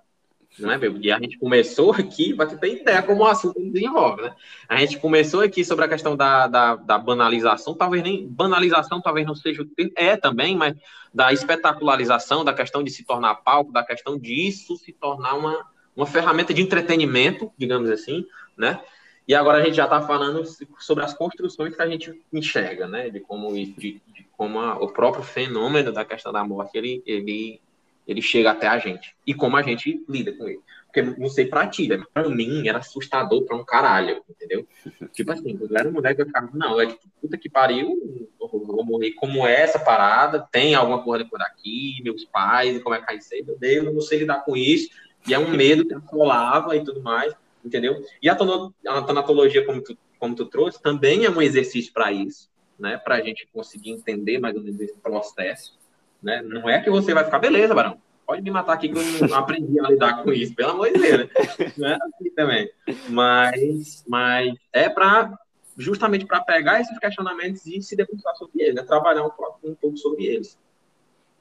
Não 0.59 0.71
é, 0.71 0.78
meu? 0.78 0.97
E 0.99 1.11
a 1.11 1.19
gente 1.19 1.38
começou 1.38 1.93
aqui, 1.93 2.35
pra 2.35 2.47
tu 2.47 2.59
ter 2.59 2.81
ideia 2.81 3.02
como 3.02 3.23
o 3.23 3.26
assunto 3.26 3.59
desenvolve, 3.61 4.23
né? 4.23 4.35
A 4.69 4.76
gente 4.78 4.99
começou 4.99 5.40
aqui 5.40 5.64
sobre 5.64 5.85
a 5.87 5.88
questão 5.88 6.16
da, 6.16 6.47
da, 6.47 6.76
da 6.76 6.99
banalização, 6.99 7.75
talvez 7.75 8.02
nem 8.02 8.28
banalização, 8.28 9.00
talvez 9.00 9.26
não 9.26 9.35
seja 9.35 9.62
o 9.62 9.66
termo, 9.66 9.93
é 9.97 10.16
também, 10.16 10.55
mas 10.55 10.75
da 11.12 11.33
espetacularização, 11.33 12.45
da 12.45 12.52
questão 12.52 12.83
de 12.83 12.90
se 12.90 13.05
tornar 13.05 13.37
palco, 13.37 13.73
da 13.73 13.83
questão 13.83 14.19
disso 14.19 14.76
se 14.76 14.93
tornar 14.93 15.35
uma, 15.35 15.66
uma 15.97 16.07
ferramenta 16.07 16.52
de 16.52 16.62
entretenimento, 16.62 17.50
digamos 17.57 17.88
assim, 17.88 18.26
né? 18.57 18.81
E 19.28 19.35
agora 19.35 19.59
a 19.59 19.64
gente 19.64 19.75
já 19.75 19.85
está 19.85 20.00
falando 20.02 20.43
sobre 20.78 21.05
as 21.05 21.12
construções 21.12 21.75
que 21.75 21.83
a 21.83 21.88
gente 21.88 22.23
enxerga, 22.33 22.87
né? 22.87 23.11
De 23.11 23.19
como, 23.19 23.52
de, 23.52 23.75
de 23.75 24.25
como 24.37 24.59
a, 24.59 24.76
o 24.76 24.88
próprio 24.88 25.23
fenômeno 25.23 25.93
da 25.93 26.05
questão 26.05 26.33
da 26.33 26.45
morte 26.45 26.76
ele, 26.76 27.02
ele, 27.07 27.61
ele 28.07 28.23
chega 28.23 28.50
até 28.50 28.66
a 28.66 28.78
gente 28.78 29.16
e 29.26 29.35
como 29.35 29.57
a 29.57 29.62
gente 29.62 30.05
lida 30.09 30.33
com 30.33 30.49
ele. 30.49 30.61
Porque 30.87 31.02
não 31.02 31.28
sei 31.28 31.47
pra 31.47 31.66
ti, 31.66 31.88
mas 31.88 32.07
pra 32.12 32.28
mim 32.28 32.66
era 32.66 32.78
assustador 32.78 33.45
pra 33.45 33.57
um 33.57 33.64
caralho, 33.64 34.23
entendeu? 34.28 34.66
tipo 35.12 35.31
assim, 35.31 35.59
eu 35.61 35.76
era 35.76 35.90
mulher 35.90 36.14
que 36.14 36.23
eu 36.23 36.26
ficava, 36.26 36.50
não, 36.55 36.81
é 36.81 36.87
tipo, 36.87 37.09
puta 37.21 37.37
que 37.37 37.50
pariu, 37.50 38.35
vou 38.38 38.85
morrer 38.85 39.12
como 39.12 39.47
é 39.47 39.61
essa 39.61 39.78
parada, 39.78 40.47
tem 40.50 40.75
alguma 40.75 41.02
coisa 41.02 41.25
por 41.25 41.40
aqui, 41.43 42.00
meus 42.02 42.25
pais, 42.25 42.83
como 42.83 42.95
é 42.95 43.00
que 43.00 43.07
vai 43.07 43.21
ser, 43.21 43.45
meu 43.45 43.59
Deus, 43.59 43.87
eu 43.87 43.93
não 43.93 44.00
sei 44.00 44.21
lidar 44.21 44.45
com 44.45 44.57
isso, 44.57 44.89
e 45.28 45.34
é 45.34 45.39
um 45.39 45.50
medo 45.50 45.87
que 45.87 45.93
assolava 45.93 46.76
e 46.76 46.82
tudo 46.82 47.02
mais 47.02 47.34
entendeu? 47.67 48.00
E 48.23 48.28
a 48.28 48.34
tanatologia, 48.34 49.65
como 49.67 49.82
tu, 49.82 49.99
como 50.19 50.34
tu 50.34 50.47
trouxe, 50.47 50.80
também 50.80 51.25
é 51.25 51.30
um 51.30 51.43
exercício 51.43 51.93
para 51.93 52.13
isso, 52.13 52.49
né? 52.78 52.97
Para 52.99 53.17
a 53.17 53.21
gente 53.21 53.49
conseguir 53.52 53.91
entender 53.91 54.39
mais 54.39 54.56
ou 54.56 54.62
menos 54.62 54.80
esse 54.80 54.99
processo, 54.99 55.78
né? 56.23 56.43
Não 56.43 56.69
é 56.69 56.80
que 56.80 56.91
você 56.91 57.15
vai 57.15 57.25
ficar, 57.25 57.39
beleza, 57.39 57.75
Barão, 57.75 58.00
pode 58.26 58.43
me 58.43 58.50
matar 58.50 58.75
aqui 58.75 58.89
que 58.89 58.99
eu 58.99 59.28
não 59.28 59.36
aprendi 59.36 59.78
a 59.78 59.89
lidar 59.89 60.23
com 60.23 60.32
isso, 60.32 60.54
pelo 60.54 60.73
amor 60.73 60.93
de 60.93 60.99
Deus, 60.99 61.19
né? 61.19 61.28
Não 61.78 61.89
é 61.89 61.95
assim 61.95 62.30
também. 62.30 62.71
Mas, 63.08 64.04
mas 64.08 64.54
é 64.73 64.89
para 64.89 65.39
justamente 65.78 66.25
para 66.25 66.41
pegar 66.41 66.80
esses 66.80 66.99
questionamentos 66.99 67.67
e 67.67 67.82
se 67.82 67.95
debruçar 67.95 68.34
sobre 68.36 68.62
eles, 68.62 68.75
né? 68.75 68.82
Trabalhar 68.82 69.25
um, 69.25 69.30
um 69.62 69.75
pouco 69.75 69.97
sobre 69.97 70.25
eles. 70.25 70.58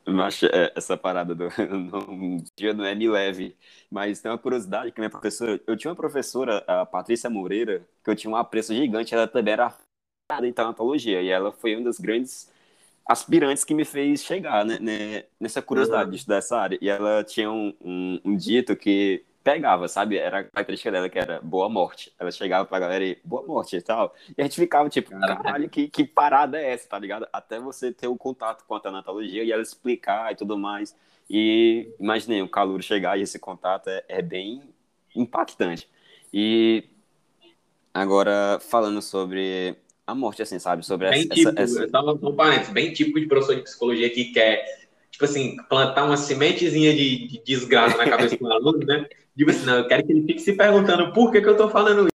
Mas 0.07 0.43
é, 0.43 0.71
essa 0.75 0.95
parada 0.95 1.33
do 1.33 1.45
um 2.07 2.43
dia 2.55 2.73
não 2.73 2.85
é 2.85 2.93
me 2.93 3.09
leve, 3.09 3.55
mas 3.89 4.21
tem 4.21 4.29
uma 4.29 4.37
curiosidade 4.37 4.91
que 4.91 4.99
minha 4.99 5.09
professora, 5.09 5.59
eu 5.65 5.75
tinha 5.75 5.89
uma 5.89 5.95
professora, 5.95 6.63
a 6.67 6.85
Patrícia 6.85 7.29
Moreira, 7.29 7.87
que 8.03 8.09
eu 8.11 8.15
tinha 8.15 8.31
um 8.31 8.35
apreço 8.35 8.73
gigante, 8.73 9.15
ela 9.15 9.27
também 9.27 9.53
era 9.53 9.75
em 10.41 10.51
tanatologia, 10.51 11.21
e 11.21 11.29
ela 11.29 11.51
foi 11.51 11.75
uma 11.75 11.85
das 11.85 11.99
grandes 11.99 12.51
aspirantes 13.07 13.63
que 13.63 13.73
me 13.75 13.85
fez 13.85 14.23
chegar 14.23 14.65
né, 14.65 14.79
né, 14.79 15.23
nessa 15.39 15.61
curiosidade 15.61 16.05
uhum. 16.05 16.09
de 16.11 16.17
estudar 16.17 16.37
essa 16.37 16.57
área. 16.57 16.77
E 16.81 16.89
ela 16.89 17.23
tinha 17.23 17.51
um, 17.51 17.73
um, 17.79 18.19
um 18.25 18.35
dito 18.35 18.75
que 18.75 19.23
pegava, 19.43 19.87
sabe? 19.87 20.17
Era 20.17 20.39
a 20.39 20.43
característica 20.43 20.91
dela 20.91 21.07
que 21.07 21.19
era 21.19 21.39
boa 21.41 21.69
morte. 21.69 22.11
Ela 22.17 22.31
chegava 22.31 22.65
pra 22.65 22.79
galera 22.79 23.05
e 23.05 23.19
boa 23.23 23.45
morte 23.45 23.75
e 23.75 23.81
tal. 23.81 24.15
E 24.35 24.41
a 24.41 24.45
gente 24.45 24.55
ficava 24.55 24.89
tipo, 24.89 25.11
caralho, 25.11 25.69
que, 25.69 25.87
que 25.87 26.03
parada 26.03 26.57
é 26.57 26.71
essa, 26.73 26.89
tá 26.89 26.97
ligado? 26.97 27.27
Até 27.31 27.59
você 27.59 27.91
ter 27.91 28.07
o 28.07 28.17
contato 28.17 28.65
com 28.65 28.73
a 28.73 28.79
tanatologia 28.79 29.43
e 29.43 29.51
ela 29.51 29.61
explicar 29.61 30.31
e 30.31 30.35
tudo 30.35 30.57
mais. 30.57 30.95
E 31.29 31.93
imaginei 31.99 32.41
o 32.41 32.49
calor 32.49 32.81
chegar 32.81 33.19
e 33.19 33.21
esse 33.21 33.37
contato 33.37 33.87
é, 33.87 34.03
é 34.07 34.21
bem 34.23 34.63
impactante. 35.15 35.87
E 36.33 36.83
agora, 37.93 38.59
falando 38.59 38.99
sobre 38.99 39.77
a 40.07 40.13
morte, 40.13 40.41
assim, 40.41 40.59
sabe? 40.59 40.85
Sobre 40.85 41.09
bem 41.09 41.21
essa. 41.21 41.29
Típico, 41.29 41.59
essa... 41.59 41.89
Só 41.89 42.13
um 42.13 42.35
parênteses, 42.35 42.73
bem 42.73 42.93
típico 42.93 43.19
de 43.19 43.27
professor 43.27 43.55
de 43.55 43.61
psicologia 43.61 44.09
que 44.09 44.25
quer, 44.25 44.87
tipo 45.11 45.25
assim, 45.25 45.55
plantar 45.67 46.05
uma 46.05 46.17
sementezinha 46.17 46.93
de, 46.93 47.27
de 47.27 47.43
desgraça 47.43 47.97
na 47.97 48.09
cabeça 48.09 48.37
do 48.37 48.51
aluno, 48.51 48.79
né? 48.85 49.07
Digo 49.35 49.51
assim, 49.51 49.65
não, 49.65 49.77
eu 49.79 49.87
quero 49.87 50.05
que 50.05 50.11
ele 50.13 50.23
fique 50.23 50.39
se 50.39 50.53
perguntando 50.53 51.11
por 51.11 51.31
que, 51.31 51.41
que 51.41 51.47
eu 51.47 51.53
estou 51.53 51.69
falando 51.69 52.07
isso. 52.07 52.15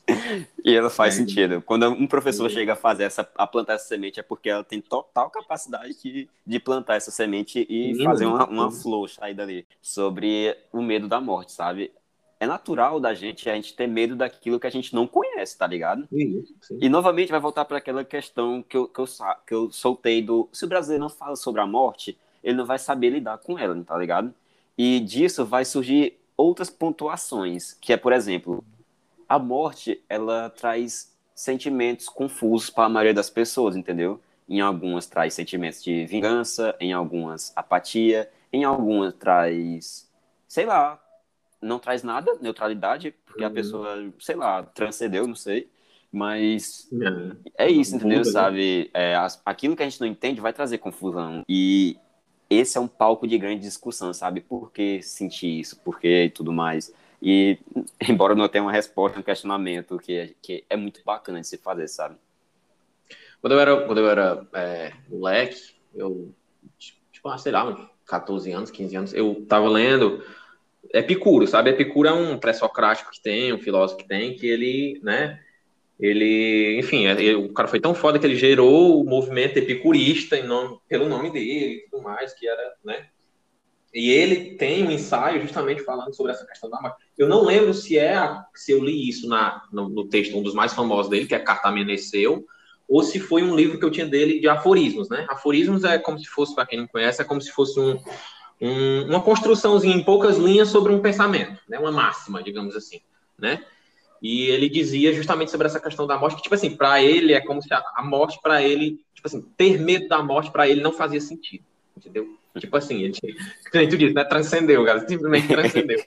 E 0.64 0.76
ela 0.76 0.90
faz 0.90 1.16
é. 1.16 1.18
sentido. 1.18 1.62
Quando 1.62 1.88
um 1.90 2.08
professor 2.08 2.46
é. 2.46 2.50
chega 2.50 2.74
a 2.74 2.76
fazer 2.76 3.04
essa, 3.04 3.28
a 3.36 3.48
plantar 3.48 3.74
essa 3.74 3.88
semente, 3.88 4.20
é 4.20 4.24
porque 4.24 4.50
ela 4.50 4.64
tem 4.64 4.80
total 4.80 5.30
capacidade 5.30 5.96
de, 6.02 6.30
de 6.46 6.60
plantar 6.60 6.96
essa 6.96 7.12
semente 7.12 7.66
e 7.70 7.96
Sim, 7.96 8.04
fazer 8.04 8.26
uma, 8.26 8.46
uma 8.46 8.72
flor 8.72 9.10
sair 9.10 9.34
dali. 9.34 9.66
Sobre 9.82 10.56
o 10.72 10.82
medo 10.82 11.08
da 11.08 11.20
morte, 11.20 11.52
sabe? 11.52 11.92
É 12.40 12.48
natural 12.48 13.00
da 13.00 13.14
gente 13.14 13.50
a 13.50 13.56
gente 13.56 13.76
ter 13.76 13.86
medo 13.86 14.16
daquilo 14.16 14.60
que 14.60 14.68
a 14.68 14.70
gente 14.70 14.96
não 14.96 15.06
conhece, 15.06 15.58
tá 15.58 15.68
ligado? 15.68 16.08
Sim, 16.10 16.46
sim. 16.62 16.80
E 16.82 16.88
novamente 16.88 17.32
vai 17.32 17.40
voltar 17.40 17.66
para 17.66 17.78
aquela 17.78 18.06
questão 18.06 18.64
que 18.64 18.78
eu, 18.78 18.88
que, 18.88 19.00
eu, 19.02 19.06
que 19.46 19.54
eu 19.54 19.72
soltei 19.72 20.22
do. 20.22 20.48
Se 20.54 20.64
o 20.64 20.68
brasileiro 20.68 21.02
não 21.02 21.10
fala 21.10 21.36
sobre 21.36 21.60
a 21.60 21.68
morte, 21.68 22.18
ele 22.42 22.56
não 22.56 22.66
vai 22.66 22.80
saber 22.80 23.10
lidar 23.10 23.40
com 23.40 23.60
ela, 23.60 23.84
tá 23.84 23.98
ligado? 23.98 24.34
E 24.78 25.02
disso 25.02 25.46
vai 25.46 25.66
surgir 25.66 26.18
outras 26.38 26.70
pontuações, 26.70 27.74
que 27.74 27.92
é, 27.92 27.98
por 27.98 28.14
exemplo, 28.14 28.64
a 29.28 29.38
morte, 29.38 30.02
ela 30.08 30.50
traz 30.50 31.14
sentimentos 31.36 32.08
confusos 32.08 32.70
para 32.70 32.86
a 32.86 32.90
maioria 32.90 33.14
das 33.14 33.30
pessoas, 33.30 33.76
entendeu? 33.76 34.20
Em 34.48 34.62
algumas 34.62 35.06
traz 35.06 35.34
sentimentos 35.34 35.84
de 35.84 36.06
vingança, 36.06 36.76
em 36.80 36.94
algumas 36.94 37.52
apatia, 37.56 38.30
em 38.52 38.64
algumas 38.64 39.14
traz, 39.14 40.10
sei 40.48 40.66
lá, 40.66 41.00
não 41.62 41.80
traz 41.80 42.04
nada, 42.04 42.38
neutralidade, 42.42 43.14
porque 43.26 43.42
uhum. 43.44 43.48
a 43.48 43.52
pessoa, 43.52 44.14
sei 44.20 44.36
lá, 44.36 44.64
transcendeu, 44.64 45.28
não 45.28 45.36
sei. 45.36 45.70
Mas 46.12 46.90
é, 47.56 47.66
é 47.66 47.70
isso, 47.70 47.96
entendeu? 47.96 48.20
Né? 48.20 48.24
Sabe? 48.24 48.90
É, 48.94 49.16
aquilo 49.46 49.76
que 49.76 49.84
a 49.84 49.90
gente 49.90 50.02
não 50.02 50.08
entende 50.08 50.42
vai 50.42 50.52
trazer 50.52 50.80
confusão. 50.80 51.44
E 51.48 51.98
esse 52.50 52.78
é 52.78 52.82
um 52.82 52.88
palco 52.88 53.28
de 53.28 53.38
grande 53.38 53.62
discussão, 53.62 54.12
sabe? 54.14 54.42
Por 54.42 54.72
que 54.72 55.02
sentir 55.04 55.60
isso? 55.60 55.80
Por 55.82 56.00
que 56.00 56.26
e 56.26 56.30
tudo 56.30 56.52
mais? 56.52 56.92
E, 57.22 57.60
embora 58.10 58.34
não 58.34 58.48
tenha 58.48 58.64
uma 58.64 58.72
resposta, 58.72 59.20
um 59.20 59.24
questionamento 59.24 60.00
que 60.00 60.14
é, 60.14 60.34
que 60.42 60.66
é 60.70 60.76
muito 60.76 61.02
bacana 61.06 61.42
de 61.42 61.48
se 61.48 61.58
fazer, 61.58 61.88
sabe? 61.88 62.16
Quando 63.40 63.54
eu 63.54 63.60
era, 63.60 63.86
quando 63.86 63.98
eu 64.00 64.10
era 64.10 64.48
é, 64.54 64.94
moleque, 65.08 65.76
eu, 65.94 66.34
tipo, 67.12 67.38
sei 67.38 67.52
lá, 67.52 67.66
uns 67.66 67.88
14 68.06 68.52
anos, 68.52 68.72
15 68.72 68.96
anos, 68.96 69.14
eu 69.14 69.46
tava 69.48 69.70
lendo 69.70 70.24
Epicuro, 70.94 71.46
sabe? 71.48 71.70
Epicuro 71.70 72.08
é 72.08 72.14
um 72.14 72.38
pré-socrático 72.38 73.12
que 73.12 73.22
tem, 73.22 73.54
um 73.54 73.60
filósofo 73.60 74.00
que 74.00 74.08
tem, 74.08 74.36
que 74.36 74.48
ele, 74.48 75.00
né, 75.04 75.40
ele, 76.00 76.80
enfim, 76.80 77.08
é, 77.08 77.12
ele, 77.12 77.36
o 77.36 77.54
cara 77.54 77.68
foi 77.68 77.80
tão 77.80 77.94
foda 77.94 78.18
que 78.18 78.26
ele 78.26 78.36
gerou 78.36 79.02
o 79.02 79.06
movimento 79.06 79.58
epicurista 79.58 80.38
em 80.38 80.48
nome, 80.48 80.80
pelo 80.88 81.10
nome 81.10 81.30
dele 81.32 81.84
e 81.86 81.90
tudo 81.90 82.02
mais, 82.02 82.34
que 82.34 82.48
era, 82.48 82.74
né? 82.84 83.08
E 83.94 84.12
ele 84.12 84.56
tem 84.56 84.86
um 84.86 84.92
ensaio 84.92 85.42
justamente 85.42 85.82
falando 85.82 86.14
sobre 86.14 86.32
essa 86.32 86.46
questão 86.46 86.70
da 86.70 86.80
máquina. 86.80 87.06
Eu 87.18 87.28
não 87.28 87.44
lembro 87.44 87.74
se 87.74 87.98
é 87.98 88.20
se 88.54 88.72
eu 88.72 88.84
li 88.84 89.10
isso 89.10 89.28
na, 89.28 89.64
no, 89.74 89.90
no, 89.90 90.08
texto, 90.08 90.38
um 90.38 90.44
dos 90.44 90.54
mais 90.54 90.74
famosos 90.74 91.10
dele, 91.10 91.26
que 91.26 91.34
é 91.34 91.40
Carta 91.40 91.72
Meneceu, 91.72 92.46
ou 92.88 93.04
se 93.04 93.20
foi 93.20 93.44
um 93.44 93.56
livro 93.56 93.80
que 93.80 93.86
eu 93.86 93.92
tinha 93.92 94.06
dele 94.06 94.40
de 94.40 94.48
aforismos, 94.48 95.10
né? 95.10 95.26
Aforismos 95.30 95.84
é 95.84 95.98
como 95.98 96.20
se 96.20 96.28
fosse, 96.28 96.54
para 96.56 96.68
quem 96.68 96.80
não 96.80 96.88
conhece, 96.88 97.22
é 97.22 97.26
como 97.26 97.42
se 97.42 97.52
fosse 97.52 97.80
um, 97.80 98.00
um, 98.62 99.06
uma 99.06 99.22
construçãozinha 99.22 99.96
em 99.96 100.04
poucas 100.04 100.38
linhas 100.38 100.70
sobre 100.70 100.94
um 100.94 101.02
pensamento, 101.02 101.60
né? 101.68 101.80
Uma 101.80 101.92
máxima, 101.92 102.44
digamos 102.44 102.76
assim, 102.76 103.02
né? 103.38 103.64
E 104.22 104.48
ele 104.48 104.70
dizia 104.70 105.14
justamente 105.14 105.50
sobre 105.50 105.68
essa 105.68 105.80
questão 105.80 106.06
da 106.06 106.18
morte, 106.18 106.36
que, 106.36 106.42
tipo 106.42 106.56
assim, 106.56 106.76
para 106.76 107.02
ele 107.02 107.34
é 107.34 107.40
como 107.40 107.62
se 107.62 107.74
a, 107.74 107.82
a 107.96 108.04
morte, 108.04 108.40
para 108.42 108.62
ele, 108.62 109.00
tipo 109.14 109.28
assim, 109.28 109.42
ter 109.56 109.80
medo 109.80 110.10
da 110.10 110.22
morte, 110.22 110.52
para 110.52 110.68
ele 110.68 110.82
não 110.82 110.92
fazia 110.92 111.22
sentido, 111.22 111.64
entendeu? 111.96 112.38
Tipo 112.58 112.76
assim, 112.76 113.04
ele, 113.04 113.14
tu 113.88 113.98
disse, 113.98 114.14
né? 114.14 114.26
Transcendeu, 114.26 114.84
cara, 114.84 115.08
simplesmente 115.08 115.48
transcendeu. 115.48 116.04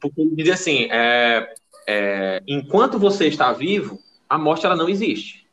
Porque 0.00 0.20
ele 0.20 0.36
dizia 0.36 0.54
assim, 0.54 0.88
é, 0.90 1.50
é, 1.86 2.42
enquanto 2.46 2.98
você 2.98 3.26
está 3.26 3.52
vivo, 3.52 3.98
a 4.28 4.36
morte 4.36 4.66
ela 4.66 4.76
não 4.76 4.88
existe. 4.88 5.46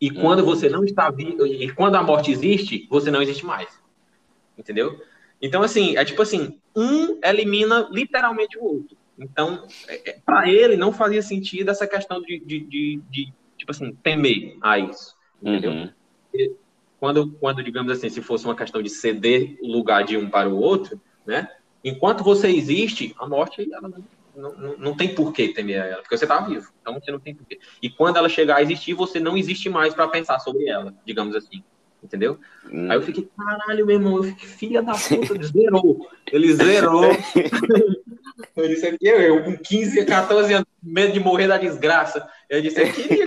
E 0.00 0.10
quando 0.10 0.44
você 0.44 0.68
não 0.68 0.84
está 0.84 1.10
vivo, 1.10 1.44
e 1.46 1.70
quando 1.72 1.96
a 1.96 2.02
morte 2.02 2.30
existe, 2.30 2.86
você 2.88 3.10
não 3.10 3.20
existe 3.20 3.44
mais. 3.44 3.79
Entendeu? 4.60 5.00
Então, 5.40 5.62
assim, 5.62 5.96
é 5.96 6.04
tipo 6.04 6.20
assim, 6.20 6.60
um 6.76 7.18
elimina 7.24 7.88
literalmente 7.90 8.58
o 8.58 8.64
outro. 8.64 8.96
Então, 9.18 9.66
é, 9.88 10.10
é, 10.10 10.18
para 10.24 10.50
ele 10.50 10.76
não 10.76 10.92
fazia 10.92 11.22
sentido 11.22 11.70
essa 11.70 11.86
questão 11.86 12.20
de, 12.20 12.38
de, 12.40 12.60
de, 12.60 13.02
de 13.10 13.32
tipo 13.56 13.70
assim, 13.70 13.92
temer 14.02 14.56
a 14.60 14.78
isso. 14.78 15.16
Entendeu? 15.42 15.72
Uhum. 15.72 15.90
Quando, 16.98 17.32
quando, 17.32 17.62
digamos 17.62 17.90
assim, 17.90 18.10
se 18.10 18.20
fosse 18.20 18.44
uma 18.44 18.54
questão 18.54 18.82
de 18.82 18.90
ceder 18.90 19.56
o 19.62 19.66
lugar 19.66 20.04
de 20.04 20.16
um 20.16 20.28
para 20.28 20.48
o 20.48 20.58
outro, 20.58 21.00
né? 21.26 21.50
Enquanto 21.82 22.22
você 22.22 22.48
existe, 22.48 23.14
a 23.18 23.26
morte 23.26 23.66
ela 23.72 23.88
não, 23.88 24.04
não, 24.52 24.76
não 24.76 24.96
tem 24.96 25.14
porquê 25.14 25.48
temer 25.48 25.76
ela, 25.76 26.02
porque 26.02 26.16
você 26.16 26.26
está 26.26 26.40
vivo. 26.40 26.70
Então 26.82 26.94
você 26.94 27.10
não 27.10 27.18
tem 27.18 27.34
porquê. 27.34 27.58
E 27.82 27.88
quando 27.88 28.18
ela 28.18 28.28
chegar 28.28 28.56
a 28.56 28.62
existir, 28.62 28.92
você 28.92 29.18
não 29.18 29.36
existe 29.36 29.70
mais 29.70 29.94
para 29.94 30.08
pensar 30.08 30.38
sobre 30.40 30.68
ela, 30.68 30.94
digamos 31.06 31.34
assim. 31.34 31.64
Entendeu? 32.02 32.38
Hum. 32.70 32.90
Aí 32.90 32.96
eu 32.96 33.02
fiquei, 33.02 33.28
caralho, 33.36 33.86
meu 33.86 33.96
irmão, 33.96 34.16
eu 34.16 34.22
fiquei, 34.24 34.48
filha 34.48 34.82
da 34.82 34.94
puta, 34.94 35.34
ele 35.34 35.44
zerou. 35.44 36.08
Ele 36.32 36.54
zerou. 36.54 37.04
eu 38.56 38.68
disse 38.68 38.86
aqui, 38.86 39.06
eu 39.06 39.44
com 39.44 39.56
15, 39.56 40.04
14 40.06 40.52
anos, 40.54 40.66
medo 40.82 41.12
de 41.12 41.20
morrer 41.20 41.46
da 41.46 41.58
desgraça. 41.58 42.26
Eu 42.48 42.62
disse, 42.62 42.84
queria 42.92 43.26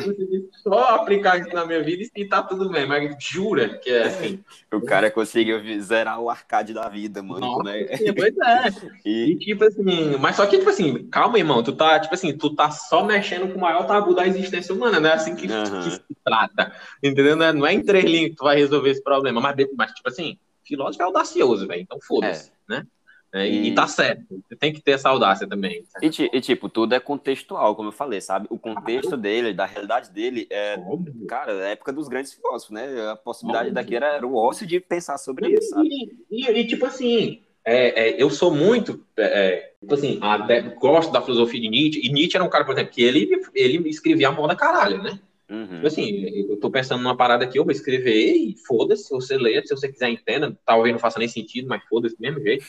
só 0.61 0.95
aplicar 0.95 1.39
isso 1.39 1.53
na 1.53 1.65
minha 1.65 1.81
vida 1.81 2.03
e 2.15 2.25
tá 2.25 2.41
tudo 2.43 2.69
bem, 2.69 2.85
mas 2.85 3.15
jura 3.19 3.77
que 3.77 3.89
é 3.89 4.03
assim. 4.03 4.43
O 4.71 4.81
cara 4.81 5.09
conseguiu 5.09 5.59
zerar 5.81 6.19
o 6.19 6.29
arcade 6.29 6.73
da 6.73 6.87
vida, 6.87 7.21
mano. 7.21 7.41
Nossa, 7.41 7.63
né? 7.63 7.85
pois 8.15 8.37
é. 8.37 8.93
E... 9.05 9.31
e... 9.31 9.37
tipo 9.37 9.63
assim, 9.65 10.17
mas 10.19 10.35
só 10.35 10.45
que, 10.45 10.57
tipo 10.57 10.69
assim, 10.69 11.07
calma, 11.09 11.37
irmão, 11.37 11.61
tu 11.61 11.73
tá, 11.73 11.99
tipo 11.99 12.13
assim, 12.13 12.37
tu 12.37 12.55
tá 12.55 12.71
só 12.71 13.03
mexendo 13.03 13.51
com 13.51 13.57
o 13.57 13.61
maior 13.61 13.85
tabu 13.85 14.13
da 14.13 14.25
existência 14.27 14.73
humana, 14.73 14.99
né? 14.99 15.13
Assim 15.13 15.35
que, 15.35 15.47
uhum. 15.47 15.83
que 15.83 15.91
se 15.91 16.01
trata. 16.23 16.73
Entendeu? 17.01 17.35
Não 17.35 17.65
é 17.65 17.73
em 17.73 17.83
três 17.83 18.05
linhas 18.05 18.29
que 18.31 18.35
tu 18.37 18.43
vai 18.43 18.55
resolver 18.55 18.89
esse 18.89 19.03
problema, 19.03 19.41
mas, 19.41 19.55
mas 19.75 19.91
tipo 19.91 20.07
assim, 20.09 20.37
filósofo 20.63 21.01
é 21.01 21.05
audacioso, 21.05 21.67
velho. 21.67 21.81
Então 21.81 21.99
foda-se, 22.01 22.51
é. 22.69 22.75
né? 22.75 22.87
É, 23.33 23.49
e... 23.49 23.69
e 23.69 23.75
tá 23.75 23.87
certo, 23.87 24.23
você 24.47 24.55
tem 24.55 24.71
que 24.71 24.79
ter 24.79 24.91
essa 24.91 25.09
audácia 25.09 25.47
também. 25.47 25.83
E, 26.01 26.07
e, 26.31 26.39
tipo, 26.39 26.69
tudo 26.69 26.93
é 26.93 26.99
contextual, 26.99 27.75
como 27.75 27.87
eu 27.87 27.93
falei, 27.93 28.21
sabe? 28.21 28.45
O 28.47 28.59
contexto 28.59 29.17
dele, 29.17 29.53
da 29.53 29.65
realidade 29.65 30.11
dele, 30.11 30.45
é, 30.51 30.77
Óbvio. 30.77 31.25
cara, 31.25 31.51
é 31.53 31.65
a 31.65 31.69
época 31.69 31.91
dos 31.91 32.07
grandes 32.07 32.31
filósofos, 32.31 32.75
né? 32.75 33.09
A 33.09 33.15
possibilidade 33.15 33.69
Óbvio. 33.69 33.83
daqui 33.83 33.95
era, 33.95 34.05
era, 34.15 34.27
o 34.27 34.35
ócio 34.35 34.67
de 34.67 34.79
pensar 34.79 35.17
sobre 35.17 35.47
e, 35.47 35.53
isso, 35.55 35.69
sabe? 35.69 35.89
E, 36.29 36.65
tipo 36.65 36.85
assim, 36.85 37.41
é, 37.65 38.09
é, 38.09 38.21
eu 38.21 38.29
sou 38.29 38.53
muito, 38.53 39.03
é, 39.17 39.71
tipo 39.79 39.95
assim, 39.95 40.19
a, 40.21 40.37
gosto 40.79 41.11
da 41.11 41.21
filosofia 41.21 41.59
de 41.59 41.69
Nietzsche, 41.69 42.01
e 42.03 42.13
Nietzsche 42.13 42.37
era 42.37 42.45
um 42.45 42.49
cara, 42.49 42.65
por 42.65 42.73
exemplo, 42.73 42.93
que 42.93 43.01
ele, 43.01 43.41
ele 43.55 43.89
escrevia 43.89 44.27
a 44.27 44.31
moda 44.31 44.55
caralho, 44.55 45.01
né? 45.01 45.19
Uhum. 45.49 45.67
Tipo 45.67 45.87
assim, 45.87 46.49
eu 46.49 46.57
tô 46.57 46.69
pensando 46.69 47.01
numa 47.01 47.17
parada 47.17 47.45
aqui, 47.45 47.57
eu 47.57 47.63
vou 47.63 47.71
escrever 47.71 48.35
e 48.35 48.55
foda-se, 48.67 49.05
se 49.05 49.09
você 49.09 49.37
ler, 49.37 49.65
se 49.65 49.75
você 49.75 49.91
quiser 49.91 50.09
entenda, 50.09 50.55
talvez 50.63 50.93
não 50.93 50.99
faça 50.99 51.19
nem 51.19 51.27
sentido, 51.27 51.67
mas 51.67 51.83
foda-se 51.85 52.15
do 52.15 52.21
mesmo 52.21 52.41
jeito. 52.41 52.65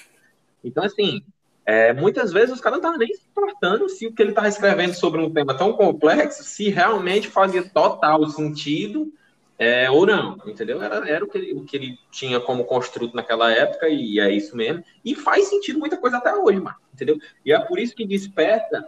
Então, 0.65 0.83
assim, 0.83 1.23
é, 1.67 1.93
muitas 1.93 2.33
vezes 2.33 2.55
os 2.55 2.61
caras 2.61 2.81
não 2.81 2.91
estavam 2.91 2.99
nem 2.99 3.15
se 3.15 3.27
importando 3.29 3.89
se 3.89 4.07
o 4.07 4.13
que 4.13 4.23
ele 4.23 4.31
estava 4.31 4.49
escrevendo 4.49 4.95
sobre 4.95 5.21
um 5.21 5.33
tema 5.33 5.57
tão 5.57 5.73
complexo, 5.73 6.43
se 6.45 6.69
realmente 6.69 7.29
fazia 7.29 7.63
total 7.63 8.27
sentido 8.29 9.13
é, 9.59 9.91
ou 9.91 10.05
não, 10.05 10.37
entendeu? 10.47 10.83
Era, 10.83 11.09
era 11.09 11.25
o, 11.25 11.29
que 11.29 11.39
ele, 11.39 11.53
o 11.53 11.65
que 11.65 11.77
ele 11.77 11.99
tinha 12.11 12.41
como 12.41 12.65
construto 12.65 13.15
naquela 13.15 13.53
época 13.53 13.89
e 13.89 14.19
é 14.19 14.31
isso 14.33 14.57
mesmo. 14.57 14.83
E 15.05 15.15
faz 15.15 15.49
sentido 15.49 15.79
muita 15.79 15.97
coisa 15.97 16.17
até 16.17 16.35
hoje, 16.35 16.61
mano, 16.61 16.77
entendeu? 16.93 17.19
E 17.45 17.53
é 17.53 17.59
por 17.61 17.79
isso 17.79 17.95
que 17.95 18.07
desperta, 18.07 18.85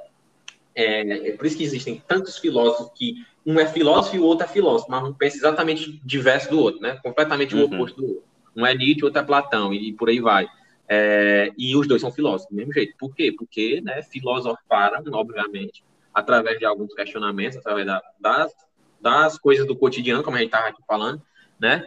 é, 0.75 1.29
é 1.31 1.33
por 1.37 1.47
isso 1.47 1.57
que 1.57 1.65
existem 1.65 2.03
tantos 2.07 2.39
filósofos 2.39 2.91
que 2.95 3.25
um 3.45 3.61
é 3.61 3.67
filósofo 3.67 4.17
e 4.17 4.19
o 4.19 4.25
outro 4.25 4.45
é 4.45 4.49
filósofo, 4.49 4.91
mas 4.91 5.05
um 5.05 5.13
pensa 5.13 5.37
exatamente 5.37 6.01
diverso 6.05 6.51
do 6.51 6.59
outro, 6.59 6.83
né? 6.83 6.99
Completamente 7.03 7.55
o 7.55 7.59
uhum. 7.59 7.65
oposto 7.65 7.97
do 8.01 8.09
outro. 8.09 8.25
Um 8.57 8.67
é 8.67 8.75
Nietzsche, 8.75 9.03
o 9.03 9.05
outro 9.07 9.21
é 9.21 9.25
Platão, 9.25 9.73
e 9.73 9.93
por 9.93 10.09
aí 10.09 10.19
vai. 10.19 10.49
É, 10.89 11.53
e 11.59 11.75
os 11.77 11.89
dois 11.89 12.01
são 12.01 12.13
filósofos, 12.13 12.51
do 12.51 12.57
mesmo 12.57 12.73
jeito. 12.73 12.97
Por 12.99 13.15
quê? 13.15 13.33
Porque 13.37 13.81
né, 13.81 14.03
filosofaram, 14.03 15.03
obviamente, 15.13 15.83
através 16.15 16.59
de 16.59 16.65
alguns 16.65 16.95
questionamentos, 16.95 17.59
através 17.59 17.87
da, 17.87 18.03
das, 18.21 18.53
das 19.01 19.39
coisas 19.39 19.67
do 19.67 19.77
cotidiano, 19.77 20.23
como 20.23 20.37
a 20.37 20.41
gente 20.41 20.49
estava 20.49 20.69
aqui 20.69 20.83
falando, 20.87 21.21
né? 21.59 21.87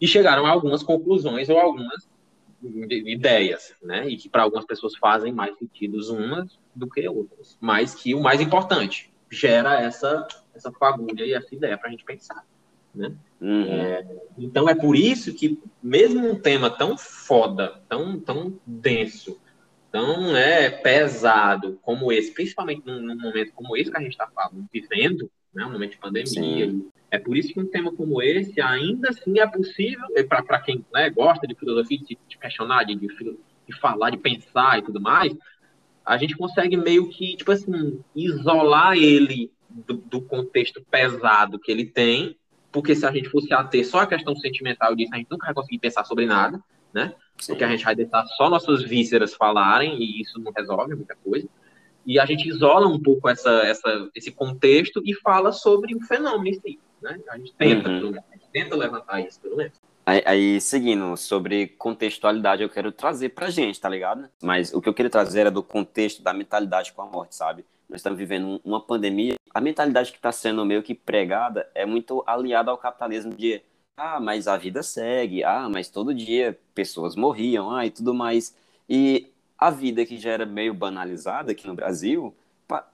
E 0.00 0.06
chegaram 0.06 0.46
a 0.46 0.50
algumas 0.50 0.82
conclusões 0.82 1.48
ou 1.48 1.58
algumas 1.58 2.08
ideias, 2.62 3.74
né? 3.82 4.08
E 4.08 4.16
que 4.16 4.28
para 4.28 4.42
algumas 4.42 4.64
pessoas 4.64 4.96
fazem 4.96 5.32
mais 5.32 5.56
sentido 5.58 5.98
umas 6.14 6.58
do 6.74 6.88
que 6.88 7.08
outras. 7.08 7.58
Mas 7.60 7.94
que 7.94 8.14
o 8.14 8.20
mais 8.20 8.40
importante, 8.40 9.12
gera 9.30 9.80
essa, 9.80 10.26
essa 10.54 10.72
fagulha 10.72 11.24
e 11.24 11.34
essa 11.34 11.54
ideia 11.54 11.76
para 11.76 11.88
a 11.88 11.90
gente 11.90 12.04
pensar. 12.04 12.44
Né? 12.94 13.12
Uhum. 13.40 13.64
É, 13.64 14.06
então 14.36 14.68
é 14.68 14.74
por 14.74 14.96
isso 14.96 15.34
que, 15.34 15.58
mesmo 15.82 16.28
um 16.28 16.40
tema 16.40 16.70
tão 16.70 16.96
foda, 16.96 17.80
tão, 17.88 18.18
tão 18.18 18.58
denso, 18.66 19.38
tão 19.90 20.36
é, 20.36 20.70
pesado 20.70 21.78
como 21.82 22.12
esse, 22.12 22.32
principalmente 22.32 22.82
num, 22.84 23.00
num 23.00 23.20
momento 23.20 23.52
como 23.54 23.76
esse 23.76 23.90
que 23.90 23.96
a 23.96 24.02
gente 24.02 24.12
está 24.12 24.28
vivendo, 24.72 25.30
né, 25.54 25.64
um 25.64 25.72
momento 25.72 25.92
de 25.92 25.98
pandemia, 25.98 26.70
Sim. 26.70 26.88
é 27.10 27.18
por 27.18 27.36
isso 27.36 27.52
que 27.52 27.60
um 27.60 27.66
tema 27.66 27.92
como 27.92 28.20
esse 28.20 28.60
ainda 28.60 29.10
assim 29.10 29.38
é 29.38 29.46
possível, 29.46 30.06
para 30.28 30.60
quem 30.60 30.84
né, 30.92 31.08
gosta 31.10 31.46
de 31.46 31.54
filosofia, 31.54 31.98
de, 31.98 32.18
de 32.28 32.38
questionar, 32.38 32.84
de, 32.84 32.96
de 32.96 33.80
falar, 33.80 34.10
de 34.10 34.18
pensar 34.18 34.78
e 34.78 34.82
tudo 34.82 35.00
mais, 35.00 35.34
a 36.04 36.16
gente 36.16 36.36
consegue 36.36 36.76
meio 36.76 37.08
que, 37.10 37.36
tipo 37.36 37.52
assim, 37.52 38.00
isolar 38.16 38.96
ele 38.96 39.52
do, 39.68 39.94
do 39.94 40.22
contexto 40.22 40.82
pesado 40.90 41.58
que 41.58 41.70
ele 41.70 41.84
tem 41.84 42.37
porque 42.70 42.94
se 42.94 43.06
a 43.06 43.10
gente 43.10 43.28
fosse 43.28 43.52
ater 43.52 43.86
só 43.86 44.00
a 44.00 44.06
questão 44.06 44.36
sentimental 44.36 44.94
disso, 44.94 45.14
a 45.14 45.16
gente 45.16 45.30
nunca 45.30 45.46
vai 45.46 45.54
conseguir 45.54 45.78
pensar 45.78 46.04
sobre 46.04 46.26
nada, 46.26 46.62
né? 46.92 47.14
Sim. 47.38 47.52
Porque 47.52 47.64
a 47.64 47.68
gente 47.68 47.84
vai 47.84 47.94
deixar 47.94 48.24
só 48.36 48.50
nossas 48.50 48.82
vísceras 48.82 49.34
falarem 49.34 49.96
e 50.02 50.20
isso 50.20 50.38
não 50.40 50.52
resolve 50.52 50.94
muita 50.94 51.16
coisa. 51.16 51.48
E 52.04 52.18
a 52.18 52.26
gente 52.26 52.48
isola 52.48 52.86
um 52.86 53.00
pouco 53.00 53.28
essa, 53.28 53.50
essa, 53.66 54.08
esse 54.14 54.30
contexto 54.30 55.02
e 55.04 55.14
fala 55.14 55.52
sobre 55.52 55.94
o 55.94 56.00
fenômeno 56.00 56.48
em 56.48 56.60
si, 56.60 56.78
né? 57.02 57.20
A 57.28 57.36
gente 57.36 57.54
tenta, 57.54 57.88
uhum. 57.88 58.08
a 58.08 58.34
gente 58.34 58.48
tenta 58.52 58.76
levantar 58.76 59.20
isso, 59.20 59.40
pelo 59.40 59.56
menos. 59.56 59.78
Aí, 60.06 60.22
aí, 60.24 60.60
seguindo 60.60 61.14
sobre 61.18 61.66
contextualidade, 61.66 62.62
eu 62.62 62.70
quero 62.70 62.90
trazer 62.90 63.28
pra 63.28 63.50
gente, 63.50 63.78
tá 63.78 63.90
ligado? 63.90 64.26
Mas 64.42 64.72
o 64.72 64.80
que 64.80 64.88
eu 64.88 64.94
queria 64.94 65.10
trazer 65.10 65.40
era 65.40 65.50
do 65.50 65.62
contexto 65.62 66.22
da 66.22 66.32
mentalidade 66.32 66.94
com 66.94 67.02
a 67.02 67.06
morte, 67.06 67.34
sabe? 67.34 67.62
Nós 67.88 68.00
estamos 68.00 68.18
vivendo 68.18 68.60
uma 68.64 68.80
pandemia. 68.80 69.34
A 69.54 69.60
mentalidade 69.60 70.12
que 70.12 70.18
está 70.18 70.30
sendo 70.30 70.64
meio 70.64 70.82
que 70.82 70.94
pregada 70.94 71.68
é 71.74 71.86
muito 71.86 72.22
aliada 72.26 72.70
ao 72.70 72.76
capitalismo 72.76 73.34
de 73.34 73.62
ah, 73.96 74.20
mas 74.20 74.46
a 74.46 74.56
vida 74.56 74.82
segue, 74.82 75.42
ah, 75.42 75.68
mas 75.68 75.88
todo 75.88 76.14
dia 76.14 76.56
pessoas 76.74 77.16
morriam, 77.16 77.74
ah, 77.74 77.84
e 77.84 77.90
tudo 77.90 78.14
mais. 78.14 78.54
E 78.88 79.32
a 79.58 79.70
vida 79.70 80.06
que 80.06 80.16
já 80.18 80.30
era 80.30 80.46
meio 80.46 80.72
banalizada 80.72 81.50
aqui 81.50 81.66
no 81.66 81.74
Brasil, 81.74 82.32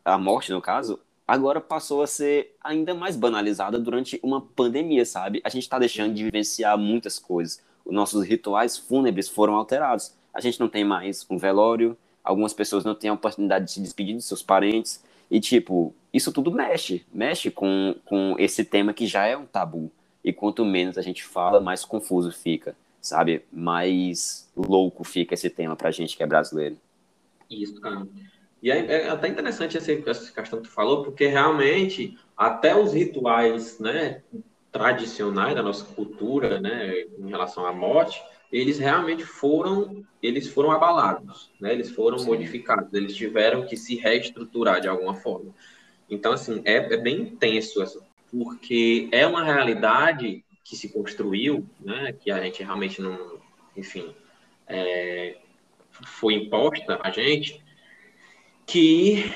a 0.04 0.16
morte 0.16 0.50
no 0.50 0.62
caso, 0.62 0.98
agora 1.28 1.61
passou 1.61 2.02
a 2.02 2.07
ser 2.07 2.57
ainda 2.62 2.94
mais 2.94 3.16
banalizada 3.16 3.78
durante 3.78 4.18
uma 4.22 4.40
pandemia, 4.40 5.04
sabe? 5.04 5.42
A 5.44 5.50
gente 5.50 5.64
está 5.64 5.78
deixando 5.78 6.14
de 6.14 6.24
vivenciar 6.24 6.78
muitas 6.78 7.18
coisas. 7.18 7.62
Os 7.85 7.92
nossos 7.92 8.24
rituais 8.24 8.78
fúnebres 8.78 9.28
foram 9.28 9.57
alterados. 9.57 10.14
A 10.33 10.40
gente 10.40 10.59
não 10.59 10.68
tem 10.68 10.85
mais 10.85 11.26
um 11.28 11.37
velório, 11.37 11.98
algumas 12.24 12.54
pessoas 12.54 12.84
não 12.84 12.94
têm 12.94 13.10
a 13.10 13.14
oportunidade 13.14 13.66
de 13.66 13.72
se 13.72 13.80
despedir 13.80 14.16
de 14.16 14.22
seus 14.22 14.42
parentes. 14.42 15.04
E, 15.30 15.38
tipo, 15.38 15.94
isso 16.12 16.32
tudo 16.32 16.50
mexe, 16.50 17.04
mexe 17.12 17.50
com, 17.50 17.94
com 18.04 18.34
esse 18.38 18.64
tema 18.64 18.94
que 18.94 19.06
já 19.06 19.26
é 19.26 19.37
um 19.37 19.44
tabu. 19.44 19.90
E 20.24 20.32
quanto 20.32 20.64
menos 20.64 20.96
a 20.96 21.02
gente 21.02 21.22
fala, 21.22 21.60
mais 21.60 21.84
confuso 21.84 22.32
fica, 22.32 22.74
sabe? 23.00 23.42
Mais 23.52 24.48
louco 24.56 25.04
fica 25.04 25.34
esse 25.34 25.50
tema 25.50 25.76
pra 25.76 25.90
gente 25.90 26.16
que 26.16 26.22
é 26.22 26.26
brasileiro. 26.26 26.78
Isso, 27.50 27.78
cara. 27.80 28.06
E 28.62 28.70
é, 28.70 28.78
é 28.78 29.10
até 29.10 29.28
interessante 29.28 29.76
essa, 29.76 29.92
essa 29.92 30.32
questão 30.32 30.62
que 30.62 30.68
tu 30.68 30.72
falou, 30.72 31.02
porque 31.02 31.26
realmente 31.26 32.18
até 32.34 32.74
os 32.74 32.94
rituais, 32.94 33.78
né, 33.78 34.22
tradicionais 34.72 35.54
da 35.54 35.62
nossa 35.62 35.84
cultura, 35.84 36.58
né, 36.58 37.02
em 37.18 37.28
relação 37.28 37.66
à 37.66 37.72
morte, 37.72 38.22
eles 38.54 38.78
realmente 38.78 39.24
foram 39.24 40.04
eles 40.22 40.48
foram 40.48 40.70
abalados, 40.70 41.50
né? 41.60 41.72
Eles 41.72 41.90
foram 41.90 42.18
Sim. 42.18 42.26
modificados, 42.26 42.94
eles 42.94 43.14
tiveram 43.14 43.66
que 43.66 43.76
se 43.76 43.96
reestruturar 43.96 44.80
de 44.80 44.88
alguma 44.88 45.14
forma. 45.14 45.52
Então 46.08 46.32
assim 46.32 46.62
é, 46.64 46.76
é 46.76 46.96
bem 46.96 47.22
intenso 47.22 47.82
essa, 47.82 48.00
porque 48.30 49.08
é 49.10 49.26
uma 49.26 49.44
realidade 49.44 50.44
que 50.62 50.76
se 50.76 50.88
construiu, 50.88 51.66
né? 51.80 52.12
Que 52.12 52.30
a 52.30 52.40
gente 52.42 52.62
realmente 52.62 53.02
não, 53.02 53.38
enfim, 53.76 54.14
é, 54.68 55.36
foi 55.90 56.34
imposta 56.34 56.98
a 57.02 57.10
gente, 57.10 57.62
que 58.64 59.30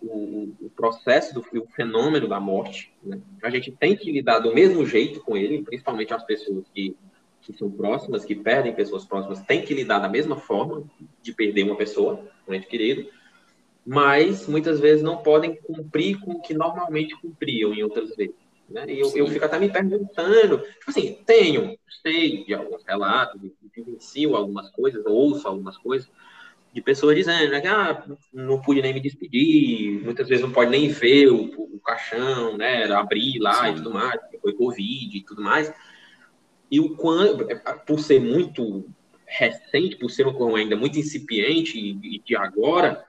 o, 0.00 0.54
o 0.60 0.70
processo 0.76 1.34
do 1.34 1.40
o 1.40 1.66
fenômeno 1.74 2.28
da 2.28 2.38
morte, 2.38 2.92
né, 3.02 3.20
a 3.42 3.50
gente 3.50 3.72
tem 3.72 3.96
que 3.96 4.12
lidar 4.12 4.38
do 4.38 4.54
mesmo 4.54 4.84
jeito 4.86 5.20
com 5.20 5.36
ele, 5.36 5.62
principalmente 5.62 6.14
as 6.14 6.24
pessoas 6.24 6.64
que, 6.74 6.96
que 7.48 7.56
são 7.56 7.70
próximas, 7.70 8.26
que 8.26 8.34
perdem 8.34 8.74
pessoas 8.74 9.06
próximas, 9.06 9.40
tem 9.40 9.62
que 9.62 9.72
lidar 9.72 10.00
da 10.00 10.08
mesma 10.08 10.36
forma 10.36 10.84
de 11.22 11.32
perder 11.32 11.62
uma 11.62 11.76
pessoa, 11.76 12.20
um 12.46 12.52
ente 12.52 12.66
querido, 12.66 13.08
mas 13.86 14.46
muitas 14.46 14.78
vezes 14.78 15.02
não 15.02 15.16
podem 15.16 15.56
cumprir 15.56 16.20
com 16.20 16.32
o 16.32 16.42
que 16.42 16.52
normalmente 16.52 17.16
cumpriam 17.16 17.72
em 17.72 17.82
outras 17.82 18.14
vezes. 18.14 18.34
Né? 18.68 18.84
E 18.86 19.00
eu, 19.00 19.10
eu 19.16 19.26
fico 19.28 19.46
até 19.46 19.58
me 19.58 19.72
perguntando, 19.72 20.58
tipo 20.58 20.90
assim, 20.90 21.16
tenho, 21.24 21.78
sei 22.02 22.44
de 22.44 22.52
alguns 22.52 22.84
relatos, 22.84 23.40
vivencio 23.74 24.36
algumas 24.36 24.70
coisas, 24.70 25.02
ouço 25.06 25.48
algumas 25.48 25.78
coisas, 25.78 26.06
de 26.74 26.82
pessoas 26.82 27.16
dizendo 27.16 27.50
né, 27.50 27.62
que 27.62 27.66
ah, 27.66 28.04
não 28.30 28.60
pude 28.60 28.82
nem 28.82 28.92
me 28.92 29.00
despedir, 29.00 30.04
muitas 30.04 30.28
vezes 30.28 30.44
não 30.44 30.52
pode 30.52 30.70
nem 30.70 30.88
ver 30.88 31.28
o, 31.28 31.44
o 31.44 31.80
caixão, 31.82 32.58
né, 32.58 32.84
abrir 32.92 33.38
lá 33.38 33.64
Sim. 33.64 33.70
e 33.70 33.74
tudo 33.76 33.90
mais, 33.90 34.20
porque 34.20 34.38
foi 34.38 34.52
Covid 34.52 35.16
e 35.16 35.22
tudo 35.22 35.40
mais. 35.40 35.72
E 36.70 36.80
o 36.80 36.96
quanto, 36.96 37.46
por 37.86 37.98
ser 38.00 38.20
muito 38.20 38.84
recente, 39.26 39.96
por 39.96 40.10
ser 40.10 40.24
coisa 40.32 40.58
ainda 40.58 40.76
muito 40.76 40.98
incipiente 40.98 41.78
e 41.78 42.18
de 42.18 42.36
agora, 42.36 43.04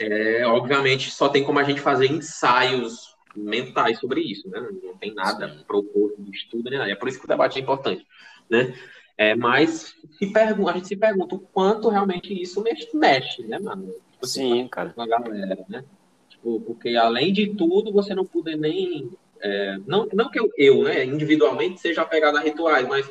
é, 0.00 0.46
obviamente 0.46 1.10
só 1.10 1.28
tem 1.28 1.44
como 1.44 1.58
a 1.58 1.64
gente 1.64 1.80
fazer 1.80 2.10
ensaios 2.10 3.14
mentais 3.36 3.98
sobre 3.98 4.20
isso, 4.20 4.48
né? 4.48 4.60
Não 4.82 4.96
tem 4.96 5.12
nada 5.14 5.48
Sim. 5.48 5.64
proposto 5.66 6.22
de 6.22 6.30
estudo, 6.36 6.70
né? 6.70 6.90
É 6.90 6.94
por 6.94 7.08
isso 7.08 7.18
que 7.18 7.24
o 7.24 7.28
debate 7.28 7.58
é 7.58 7.62
importante, 7.62 8.06
né? 8.48 8.74
É, 9.16 9.34
mas 9.34 9.94
se 10.18 10.32
a 10.36 10.72
gente 10.72 10.88
se 10.88 10.96
pergunta 10.96 11.36
o 11.36 11.38
quanto 11.38 11.88
realmente 11.88 12.40
isso 12.40 12.60
mexe, 12.62 12.88
mexe 12.94 13.42
né, 13.44 13.58
mano? 13.58 13.86
Tipo, 13.86 14.24
assim, 14.24 14.62
Sim, 14.62 14.68
cara. 14.68 14.90
Com 14.90 15.02
a 15.02 15.06
galera, 15.06 15.64
né? 15.68 15.84
Tipo, 16.28 16.60
porque 16.60 16.96
além 16.96 17.32
de 17.32 17.54
tudo, 17.54 17.92
você 17.92 18.14
não 18.14 18.24
puder 18.24 18.56
nem. 18.56 19.10
É, 19.44 19.76
não, 19.86 20.08
não 20.14 20.30
que 20.30 20.40
eu, 20.40 20.50
eu, 20.56 20.82
né, 20.82 21.04
individualmente 21.04 21.78
seja 21.78 22.00
apegado 22.00 22.38
a 22.38 22.40
rituais, 22.40 22.88
mas 22.88 23.10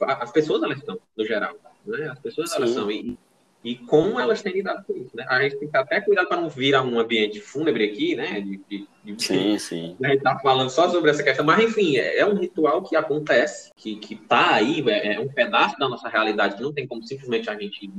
as 0.00 0.30
pessoas 0.30 0.62
elas 0.62 0.78
estão, 0.78 0.96
no 1.16 1.26
geral. 1.26 1.56
Né? 1.84 2.08
As 2.08 2.20
pessoas 2.20 2.50
Sim. 2.50 2.56
elas 2.56 2.70
são. 2.70 2.88
E, 2.88 3.18
e 3.64 3.76
como 3.76 4.18
elas 4.18 4.42
têm 4.42 4.52
lidado 4.52 4.84
com 4.84 4.96
isso, 4.96 5.16
né? 5.16 5.24
A 5.28 5.40
gente 5.42 5.56
tem 5.56 5.68
que 5.68 5.76
até 5.76 6.00
cuidar 6.00 6.26
para 6.26 6.40
não 6.40 6.48
virar 6.48 6.82
um 6.82 6.98
ambiente 6.98 7.40
fúnebre 7.40 7.84
aqui, 7.84 8.14
né? 8.14 8.40
De, 8.40 8.60
de, 8.68 8.88
de, 9.04 9.22
sim, 9.24 9.58
sim. 9.58 9.96
A 10.02 10.08
gente 10.08 10.22
tá 10.22 10.38
falando 10.38 10.70
só 10.70 10.88
sobre 10.88 11.10
essa 11.10 11.22
questão, 11.22 11.44
mas 11.44 11.62
enfim, 11.62 11.96
é, 11.96 12.18
é 12.18 12.26
um 12.26 12.34
ritual 12.34 12.82
que 12.82 12.96
acontece, 12.96 13.70
que, 13.76 13.96
que 13.96 14.16
tá 14.16 14.54
aí, 14.54 14.84
é, 14.88 15.14
é, 15.14 15.20
um 15.20 15.28
pedaço 15.28 15.76
da 15.78 15.88
nossa 15.88 16.08
realidade 16.08 16.56
que 16.56 16.62
não 16.62 16.72
tem 16.72 16.86
como 16.86 17.04
simplesmente 17.04 17.50
a 17.50 17.58
gente 17.58 17.90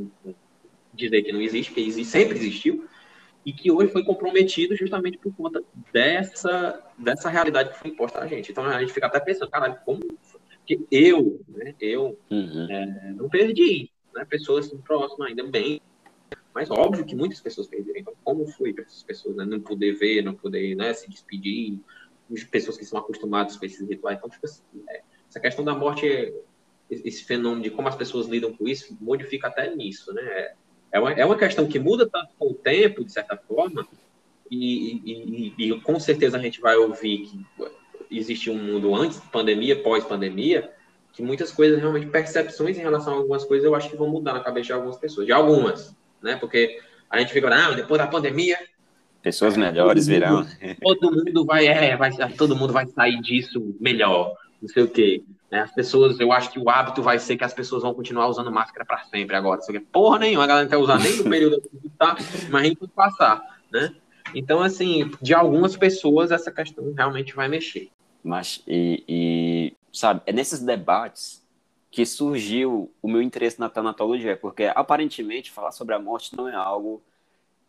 dizer 0.94 1.22
que 1.24 1.32
não 1.32 1.42
existe, 1.42 1.72
porque 1.72 1.88
existe, 1.88 2.12
sempre 2.12 2.38
existiu, 2.38 2.86
e 3.46 3.52
que 3.52 3.72
hoje 3.72 3.92
foi 3.92 4.04
comprometido 4.04 4.76
justamente 4.76 5.18
por 5.18 5.34
conta 5.36 5.62
dessa, 5.92 6.82
dessa 6.98 7.30
realidade 7.30 7.72
que 7.72 7.80
foi 7.80 7.92
imposta 7.92 8.20
a 8.20 8.28
gente. 8.28 8.52
Então 8.52 8.66
a 8.66 8.80
gente 8.80 8.94
fica 8.94 9.08
até 9.08 9.20
pensando, 9.20 9.52
caralho, 9.52 9.78
como 9.86 10.02
que 10.66 10.86
eu, 10.90 11.42
né, 11.50 11.76
eu 11.80 12.18
uhum. 12.32 12.68
é, 12.70 13.14
não 13.16 13.30
perdi 13.30 13.90
né, 14.16 14.26
pessoas 14.26 14.70
próximas, 14.86 15.30
ainda 15.30 15.44
bem. 15.44 15.82
Mas 16.54 16.70
óbvio 16.70 17.06
que 17.06 17.16
muitas 17.16 17.42
pessoas 17.42 17.68
perderam. 17.68 18.00
Então, 18.00 18.14
como 18.24 18.46
foi 18.48 18.74
para 18.74 18.86
essas 18.86 19.04
pessoas 19.04 19.36
né, 19.36 19.44
não 19.44 19.60
poder 19.60 19.94
ver, 19.94 20.24
não 20.24 20.36
poder 20.36 20.76
né, 20.76 20.94
se 20.94 21.10
despedir, 21.10 21.80
pessoas 22.50 22.78
que 22.78 22.86
são 22.86 23.00
acostumadas 23.00 23.58
com 23.58 23.66
esses 23.66 23.88
rituais. 23.88 24.18
Então, 24.18 24.30
tipo 24.30 24.46
assim, 24.46 24.62
é, 24.90 25.02
essa 25.28 25.40
questão 25.40 25.66
da 25.66 25.74
morte, 25.74 26.08
é, 26.08 26.34
esse 26.90 27.26
fenômeno 27.26 27.64
de 27.64 27.72
como 27.72 27.88
as 27.88 27.96
pessoas 27.96 28.28
lidam 28.28 28.54
com 28.54 28.68
isso, 28.68 28.96
modifica 29.02 29.48
até 29.48 29.76
nisso, 29.76 30.14
né? 30.14 30.54
É 30.94 31.00
uma, 31.00 31.12
é 31.12 31.26
uma 31.26 31.36
questão 31.36 31.66
que 31.66 31.80
muda 31.80 32.08
tanto 32.08 32.30
com 32.38 32.52
o 32.52 32.54
tempo, 32.54 33.04
de 33.04 33.12
certa 33.12 33.36
forma, 33.36 33.86
e, 34.50 35.02
e, 35.04 35.54
e, 35.58 35.72
e 35.72 35.82
com 35.82 36.00
certeza 36.00 36.38
a 36.38 36.40
gente 36.40 36.62
vai 36.62 36.76
ouvir 36.76 37.26
que 37.26 37.46
existe 38.12 38.52
um 38.52 38.58
mundo 38.58 38.94
antes 38.94 39.20
de 39.20 39.28
pandemia, 39.28 39.82
pós-pandemia, 39.82 40.72
que 41.12 41.24
muitas 41.24 41.52
coisas, 41.52 41.80
realmente, 41.80 42.06
percepções 42.06 42.78
em 42.78 42.82
relação 42.82 43.14
a 43.14 43.18
algumas 43.18 43.44
coisas, 43.44 43.66
eu 43.66 43.74
acho 43.74 43.90
que 43.90 43.96
vão 43.96 44.08
mudar 44.08 44.34
na 44.34 44.40
cabeça 44.40 44.68
de 44.68 44.74
algumas 44.74 44.98
pessoas, 44.98 45.26
de 45.26 45.32
algumas, 45.32 45.96
né? 46.22 46.36
Porque 46.36 46.80
a 47.10 47.20
gente 47.20 47.34
fica, 47.34 47.50
ah, 47.50 47.72
depois 47.72 48.00
da 48.00 48.08
pandemia. 48.08 48.58
Pessoas 49.24 49.58
melhores 49.58 50.06
todo 50.06 50.14
virão. 50.14 50.48
todo 50.80 51.12
mundo 51.12 51.46
vai, 51.46 51.66
é, 51.66 51.98
vai, 51.98 52.12
todo 52.38 52.56
mundo 52.56 52.72
vai 52.72 52.86
sair 52.86 53.20
disso 53.20 53.76
melhor, 53.80 54.36
não 54.62 54.70
sei 54.70 54.84
o 54.84 54.88
quê. 54.88 55.24
Né? 55.54 55.60
As 55.60 55.72
pessoas, 55.72 56.20
eu 56.20 56.32
acho 56.32 56.50
que 56.50 56.58
o 56.58 56.68
hábito 56.68 57.04
vai 57.04 57.20
ser 57.20 57.38
que 57.38 57.44
as 57.44 57.54
pessoas 57.54 57.84
vão 57.84 57.94
continuar 57.94 58.28
usando 58.28 58.52
máscara 58.52 58.84
para 58.84 59.04
sempre 59.04 59.36
agora. 59.36 59.62
Quê. 59.64 59.80
Porra 59.80 60.18
nenhuma, 60.18 60.46
a 60.46 60.48
galera 60.48 60.64
não 60.66 60.70
quer 60.72 60.78
usar 60.78 60.98
nem 60.98 61.16
no 61.16 61.30
período 61.30 61.62
que 61.62 61.90
tá, 61.90 62.18
mas 62.50 62.62
a 62.64 62.66
gente 62.66 62.88
passar, 62.88 63.60
né? 63.72 63.94
Então, 64.34 64.64
assim, 64.64 65.12
de 65.22 65.32
algumas 65.32 65.78
pessoas 65.78 66.32
essa 66.32 66.52
questão 66.52 66.92
realmente 66.98 67.36
vai 67.36 67.48
mexer. 67.48 67.92
Mas, 68.24 68.64
e, 68.68 69.04
e 69.08 69.74
sabe, 69.96 70.24
é 70.26 70.34
nesses 70.34 70.60
debates 70.60 71.46
que 71.92 72.04
surgiu 72.04 72.92
o 73.00 73.08
meu 73.08 73.22
interesse 73.22 73.60
na 73.60 73.70
tanatologia, 73.70 74.36
porque 74.36 74.72
aparentemente 74.74 75.52
falar 75.52 75.72
sobre 75.72 75.94
a 75.94 76.00
morte 76.00 76.36
não 76.36 76.50
é 76.50 76.56
algo 76.56 77.00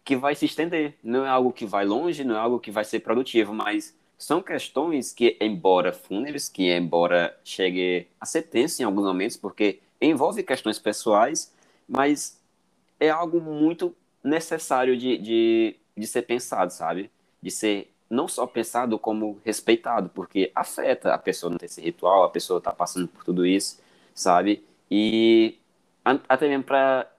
que 0.03 0.17
vai 0.17 0.35
se 0.35 0.47
estender, 0.47 0.95
não 1.05 1.27
é 1.27 1.29
algo 1.29 1.53
que 1.53 1.67
vai 1.67 1.85
longe, 1.85 2.25
não 2.25 2.35
é 2.35 2.39
algo 2.39 2.59
que 2.59 2.71
vai 2.71 2.85
ser 2.87 3.01
produtivo, 3.01 3.53
mas 3.53 3.95
são 4.25 4.41
questões 4.43 5.13
que, 5.13 5.37
embora 5.39 5.93
fúnebres, 5.93 6.49
que 6.49 6.75
embora 6.75 7.39
chegue 7.45 8.09
a 8.19 8.25
ser 8.25 8.41
tenso 8.41 8.81
em 8.81 8.85
alguns 8.87 9.05
momentos, 9.05 9.37
porque 9.37 9.81
envolve 10.01 10.43
questões 10.43 10.79
pessoais, 10.79 11.53
mas 11.87 12.41
é 12.99 13.11
algo 13.11 13.39
muito 13.39 13.95
necessário 14.23 14.97
de, 14.97 15.19
de, 15.19 15.77
de 15.95 16.07
ser 16.07 16.23
pensado, 16.23 16.73
sabe? 16.73 17.11
De 17.43 17.51
ser 17.51 17.93
não 18.09 18.27
só 18.27 18.47
pensado 18.47 18.99
como 18.99 19.39
respeitado, 19.45 20.09
porque 20.09 20.51
afeta 20.55 21.13
a 21.13 21.19
pessoa 21.19 21.51
não 21.51 21.59
ter 21.59 21.67
esse 21.67 21.83
ritual, 21.83 22.25
a 22.25 22.31
pessoa 22.31 22.63
tá 22.63 22.73
passando 22.73 23.09
por 23.09 23.25
tudo 23.25 23.45
isso, 23.45 23.79
sabe? 24.15 24.65
E 24.91 25.59
até 26.03 26.49
mesmo 26.49 26.65
para 26.65 27.13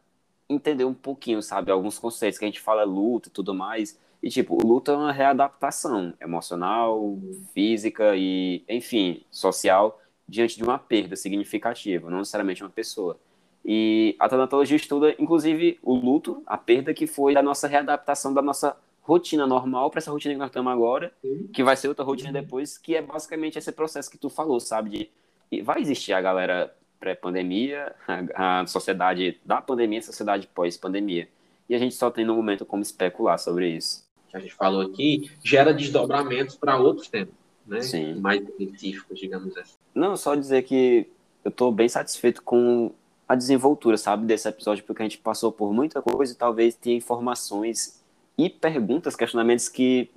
entender 0.50 0.86
um 0.86 0.94
pouquinho, 0.96 1.44
sabe, 1.44 1.70
alguns 1.70 2.00
conceitos 2.00 2.40
que 2.40 2.46
a 2.46 2.48
gente 2.48 2.60
fala 2.60 2.84
luto 2.84 3.30
e 3.30 3.32
tudo 3.32 3.54
mais. 3.54 3.96
E 4.26 4.30
tipo, 4.30 4.56
o 4.56 4.68
luto 4.68 4.90
é 4.90 4.98
uma 4.98 5.12
readaptação 5.12 6.12
emocional, 6.20 7.16
física 7.54 8.16
e, 8.16 8.64
enfim, 8.68 9.24
social 9.30 10.02
diante 10.28 10.58
de 10.58 10.64
uma 10.64 10.80
perda 10.80 11.16
significativa, 11.16 12.10
não 12.10 12.18
necessariamente 12.18 12.64
uma 12.64 12.72
pessoa. 12.72 13.20
E 13.64 14.16
a 14.18 14.28
tanatologia 14.28 14.78
estuda, 14.78 15.14
inclusive, 15.20 15.78
o 15.84 15.94
luto, 15.94 16.42
a 16.48 16.58
perda 16.58 16.92
que 16.92 17.06
foi 17.06 17.36
da 17.36 17.44
nossa 17.44 17.68
readaptação 17.68 18.34
da 18.34 18.42
nossa 18.42 18.76
rotina 19.04 19.46
normal 19.46 19.92
para 19.92 20.00
essa 20.00 20.10
rotina 20.10 20.34
que 20.34 20.40
nós 20.40 20.50
estamos 20.50 20.74
agora, 20.74 21.14
que 21.54 21.64
vai 21.64 21.76
ser 21.76 21.88
outra 21.88 22.04
rotina 22.04 22.34
depois, 22.34 22.80
que 22.80 22.96
é 22.96 23.04
basicamente 23.04 23.60
esse 23.60 23.72
processo 23.72 24.10
que 24.10 24.18
tu 24.18 24.32
falou, 24.32 24.60
sabe? 24.60 25.12
De, 25.52 25.62
vai 25.62 25.80
existir 25.80 26.14
a 26.14 26.22
galera 26.22 26.76
pré-pandemia, 27.00 27.94
a, 28.34 28.62
a, 28.62 28.66
sociedade 28.66 29.40
da 29.46 29.62
pandemia, 29.62 30.00
a 30.00 30.02
sociedade 30.02 30.48
pós-pandemia. 30.48 31.30
E 31.70 31.76
a 31.76 31.78
gente 31.78 31.94
só 31.94 32.10
tem 32.10 32.26
no 32.26 32.36
momento 32.36 32.66
como 32.66 32.82
especular 32.82 33.38
sobre 33.38 33.70
isso. 33.70 34.05
Que 34.36 34.40
a 34.40 34.42
gente 34.42 34.54
falou 34.54 34.82
aqui 34.82 35.32
gera 35.44 35.74
desdobramentos 35.74 36.56
para 36.56 36.78
outros 36.78 37.08
temas, 37.08 37.34
né? 37.66 37.82
Sim. 37.82 38.16
Mais 38.16 38.42
específicos, 38.42 39.18
digamos 39.18 39.56
assim. 39.58 39.76
Não, 39.94 40.18
só 40.18 40.36
dizer 40.36 40.64
que 40.64 41.08
eu 41.44 41.50
estou 41.50 41.72
bem 41.72 41.88
satisfeito 41.88 42.44
com 42.44 42.92
a 43.28 43.36
desenvoltura, 43.36 43.98
sabe, 43.98 44.26
desse 44.26 44.48
episódio, 44.48 44.84
porque 44.84 45.02
a 45.02 45.06
gente 45.06 45.18
passou 45.18 45.52
por 45.52 45.74
muita 45.74 46.02
coisa 46.02 46.34
e 46.34 46.36
talvez 46.36 46.76
tenha 46.76 46.98
informações 46.98 48.04
e 48.38 48.50
perguntas, 48.50 49.16
questionamentos 49.16 49.70
que 49.70 50.10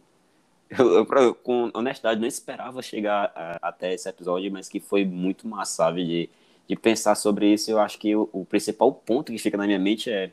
eu, 0.76 1.06
eu, 1.06 1.34
com 1.34 1.70
honestidade, 1.72 2.20
não 2.20 2.26
esperava 2.28 2.82
chegar 2.82 3.32
a, 3.34 3.68
até 3.68 3.94
esse 3.94 4.08
episódio, 4.08 4.50
mas 4.52 4.68
que 4.68 4.80
foi 4.80 5.04
muito 5.04 5.46
massa, 5.46 5.76
sabe? 5.76 6.04
De, 6.04 6.30
de 6.68 6.76
pensar 6.76 7.14
sobre 7.14 7.52
isso. 7.52 7.70
Eu 7.70 7.78
acho 7.78 7.98
que 7.98 8.14
o, 8.14 8.28
o, 8.32 8.44
principal 8.44 8.92
ponto 8.92 9.32
que 9.32 9.38
fica 9.38 9.56
na 9.56 9.66
minha 9.66 9.78
mente 9.78 10.10
é 10.10 10.32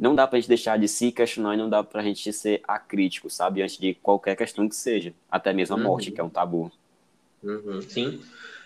não 0.00 0.14
dá 0.14 0.26
pra 0.26 0.38
gente 0.38 0.48
deixar 0.48 0.78
de 0.78 0.88
se 0.88 1.12
questionar 1.12 1.54
e 1.54 1.58
não 1.58 1.68
dá 1.68 1.84
pra 1.84 2.02
gente 2.02 2.32
ser 2.32 2.62
acrítico, 2.66 3.28
sabe? 3.28 3.60
Antes 3.60 3.76
de 3.76 3.92
qualquer 3.94 4.34
questão 4.34 4.66
que 4.66 4.74
seja, 4.74 5.12
até 5.30 5.52
mesmo 5.52 5.76
a 5.76 5.78
uhum. 5.78 5.84
morte, 5.84 6.10
que 6.10 6.20
é 6.20 6.24
um 6.24 6.30
tabu. 6.30 6.72
Uhum. 7.42 7.82
Sim, 7.82 8.20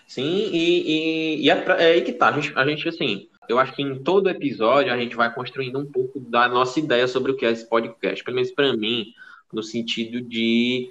sim, 0.07 0.23
e, 0.23 1.41
e, 1.41 1.45
e 1.45 1.49
é, 1.49 1.65
é 1.67 1.85
aí 1.91 2.01
que 2.01 2.13
tá. 2.13 2.29
A 2.29 2.39
gente, 2.39 2.57
a 2.57 2.65
gente, 2.65 2.87
assim, 2.87 3.27
eu 3.49 3.59
acho 3.59 3.75
que 3.75 3.81
em 3.81 4.01
todo 4.01 4.29
episódio 4.29 4.93
a 4.93 4.97
gente 4.97 5.15
vai 5.15 5.33
construindo 5.33 5.77
um 5.77 5.85
pouco 5.85 6.19
da 6.21 6.47
nossa 6.47 6.79
ideia 6.79 7.07
sobre 7.07 7.33
o 7.33 7.35
que 7.35 7.45
é 7.45 7.51
esse 7.51 7.67
podcast, 7.67 8.23
pelo 8.23 8.35
menos 8.35 8.51
para 8.51 8.75
mim, 8.75 9.13
no 9.51 9.61
sentido 9.61 10.21
de, 10.21 10.89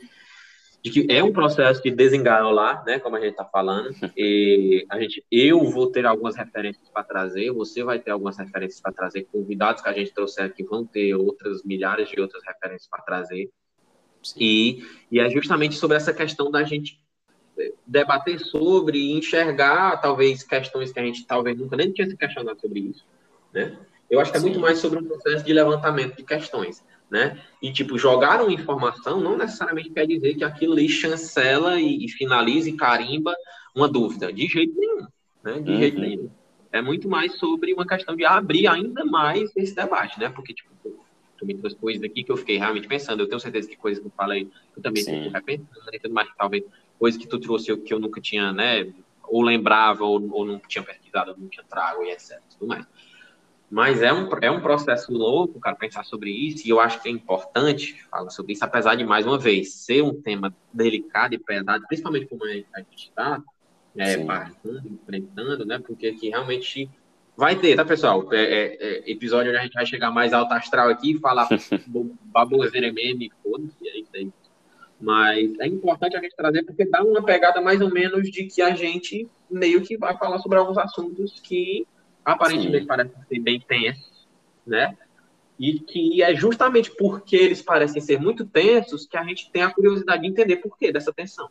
de, 0.85 0.90
que 0.90 1.07
é 1.11 1.25
um 1.25 1.33
processo 1.33 1.83
de 1.83 1.90
desengarolar, 1.90 2.85
né, 2.85 2.99
como 2.99 3.16
a 3.16 3.20
gente 3.20 3.31
está 3.31 3.44
falando, 3.44 3.88
e 4.16 4.85
a 4.90 5.01
gente, 5.01 5.25
eu 5.33 5.64
vou 5.70 5.90
ter 5.90 6.05
algumas 6.05 6.37
referências 6.37 6.87
para 6.90 7.03
trazer, 7.03 7.51
você 7.51 7.83
vai 7.83 7.99
ter 7.99 8.11
algumas 8.11 8.37
referências 8.37 8.81
para 8.81 8.92
trazer, 8.92 9.27
convidados 9.33 9.83
que 9.83 9.88
a 9.88 9.92
gente 9.94 10.12
trouxer 10.12 10.44
aqui 10.44 10.62
vão 10.62 10.85
ter 10.85 11.14
outras 11.14 11.64
milhares 11.64 12.11
de 12.11 12.20
outras 12.20 12.44
referências 12.44 12.87
para 12.88 13.03
trazer, 13.03 13.51
e, 14.38 14.85
e 15.11 15.20
é 15.20 15.29
justamente 15.31 15.75
sobre 15.77 15.97
essa 15.97 16.12
questão 16.12 16.51
da 16.51 16.62
gente 16.62 17.03
debater 17.87 18.40
sobre, 18.40 19.12
enxergar 19.12 20.01
talvez 20.01 20.42
questões 20.42 20.92
que 20.92 20.99
a 20.99 21.05
gente 21.05 21.27
talvez 21.27 21.57
nunca 21.59 21.77
nem 21.77 21.92
tinha 21.92 22.09
se 22.09 22.16
questionado 22.16 22.61
sobre 22.61 22.81
isso, 22.81 23.07
né? 23.53 23.79
Eu 24.11 24.20
acho 24.20 24.31
que 24.31 24.37
é 24.37 24.40
Sim. 24.40 24.47
muito 24.49 24.61
mais 24.61 24.79
sobre 24.79 24.99
um 24.99 25.05
processo 25.05 25.44
de 25.44 25.53
levantamento 25.53 26.16
de 26.16 26.25
questões, 26.25 26.85
né? 27.11 27.40
E, 27.62 27.73
tipo, 27.73 27.99
jogar 27.99 28.43
uma 28.43 28.53
informação 28.53 29.21
não 29.21 29.37
necessariamente 29.37 29.90
quer 29.90 30.07
dizer 30.07 30.35
que 30.35 30.45
aquilo 30.45 30.73
ali 30.73 30.88
chancela 30.88 31.81
e, 31.81 32.05
e 32.05 32.09
finaliza 32.09 32.69
e 32.69 32.77
carimba 32.77 33.35
uma 33.75 33.88
dúvida. 33.88 34.33
De 34.33 34.47
jeito 34.47 34.79
nenhum, 34.79 35.07
né? 35.43 35.61
De 35.61 35.71
uhum. 35.71 35.79
jeito 35.79 36.01
nenhum. 36.01 36.31
É 36.73 36.83
muito 36.83 37.09
mais 37.09 37.37
sobre 37.38 37.73
uma 37.73 37.87
questão 37.87 38.17
de 38.17 38.25
abrir 38.25 38.67
ainda 38.67 39.05
mais 39.05 39.55
esse 39.57 39.75
debate, 39.75 40.19
né? 40.19 40.29
Porque, 40.29 40.53
tipo, 40.53 40.71
tu 41.38 41.47
me 41.47 41.55
trouxe 41.55 41.77
coisas 41.77 42.03
aqui 42.03 42.25
que 42.25 42.33
eu 42.33 42.37
fiquei 42.37 42.59
realmente 42.59 42.88
pensando. 42.88 43.21
Eu 43.21 43.29
tenho 43.29 43.40
certeza 43.40 43.69
que 43.69 43.77
coisas 43.77 44.03
que 44.03 44.09
eu 44.09 44.12
falei, 44.17 44.51
eu 44.77 44.83
também 44.83 45.05
fico 45.05 45.31
repensando 45.31 45.90
e 45.93 45.99
tudo 45.99 46.14
mais, 46.14 46.29
talvez 46.37 46.64
coisas 46.99 47.21
que 47.21 47.29
tu 47.29 47.38
trouxe 47.38 47.77
que 47.77 47.95
eu 47.95 47.99
nunca 47.99 48.21
tinha, 48.21 48.53
né? 48.53 48.93
Ou 49.25 49.43
lembrava, 49.43 50.05
ou, 50.05 50.27
ou 50.33 50.45
não 50.45 50.59
tinha 50.59 50.83
pesquisado, 50.83 51.33
ou 51.33 51.37
não 51.38 51.49
tinha 51.49 51.64
trago, 51.64 52.03
e 52.03 52.11
etc. 52.11 52.40
Tudo 52.59 52.69
mais. 52.69 52.87
Mas 53.75 54.03
é 54.03 54.13
um, 54.13 54.29
é 54.41 54.49
um 54.49 54.61
processo 54.61 55.13
louco, 55.13 55.59
cara, 55.59 55.75
pensar 55.75 56.05
sobre 56.05 56.31
isso, 56.31 56.65
e 56.65 56.71
eu 56.71 56.79
acho 56.79 57.03
que 57.03 57.09
é 57.09 57.11
importante 57.11 58.01
falar 58.09 58.31
sobre 58.31 58.53
isso, 58.53 58.65
apesar 58.65 58.95
de, 58.95 59.03
mais 59.03 59.27
uma 59.27 59.37
vez, 59.37 59.73
ser 59.73 60.01
um 60.01 60.15
tema 60.15 60.55
delicado 60.73 61.35
e 61.35 61.39
pesado, 61.39 61.85
principalmente 61.89 62.27
como 62.27 62.45
a 62.45 62.53
gente 62.53 62.69
está 62.95 63.43
é, 63.97 64.25
passando, 64.25 64.81
enfrentando, 64.87 65.67
né? 65.67 65.81
Porque 65.85 66.07
aqui 66.07 66.29
realmente 66.29 66.89
vai 67.37 67.57
ter, 67.57 67.75
tá, 67.75 67.85
pessoal? 67.85 68.33
É, 68.33 68.45
é, 68.45 68.77
é, 68.79 69.11
episódio 69.11 69.51
onde 69.51 69.59
a 69.59 69.65
gente 69.65 69.75
vai 69.75 69.85
chegar 69.85 70.13
mais 70.13 70.33
alto 70.33 70.55
astral 70.55 70.89
aqui 70.89 71.17
e 71.17 71.19
falar 71.19 71.49
baboseira 72.27 72.93
meme, 72.93 73.33
foda-se, 73.43 73.89
é 73.89 73.99
isso 73.99 74.11
aí. 74.15 74.31
Mas 75.01 75.59
é 75.59 75.67
importante 75.67 76.17
a 76.17 76.21
gente 76.21 76.37
trazer 76.37 76.63
porque 76.63 76.85
dá 76.85 77.03
uma 77.03 77.25
pegada 77.25 77.61
mais 77.61 77.81
ou 77.81 77.91
menos 77.91 78.31
de 78.31 78.45
que 78.45 78.63
a 78.63 78.73
gente 78.73 79.29
meio 79.51 79.83
que 79.83 79.97
vai 79.97 80.17
falar 80.17 80.39
sobre 80.39 80.59
alguns 80.59 80.79
assuntos 80.79 81.41
que 81.41 81.85
aparentemente 82.25 82.81
Sim. 82.81 82.87
parecem 82.87 83.23
ser 83.29 83.41
bem 83.41 83.61
tensos, 83.61 84.27
né? 84.67 84.97
E 85.59 85.79
que 85.79 86.23
é 86.23 86.35
justamente 86.35 86.91
porque 86.91 87.37
eles 87.37 87.63
parecem 87.63 88.01
ser 88.01 88.21
muito 88.21 88.45
tensos 88.45 89.07
que 89.07 89.17
a 89.17 89.25
gente 89.25 89.51
tem 89.51 89.63
a 89.63 89.71
curiosidade 89.71 90.23
de 90.23 90.29
entender 90.29 90.57
por 90.57 90.77
que 90.77 90.91
dessa 90.93 91.13
tensão. 91.13 91.49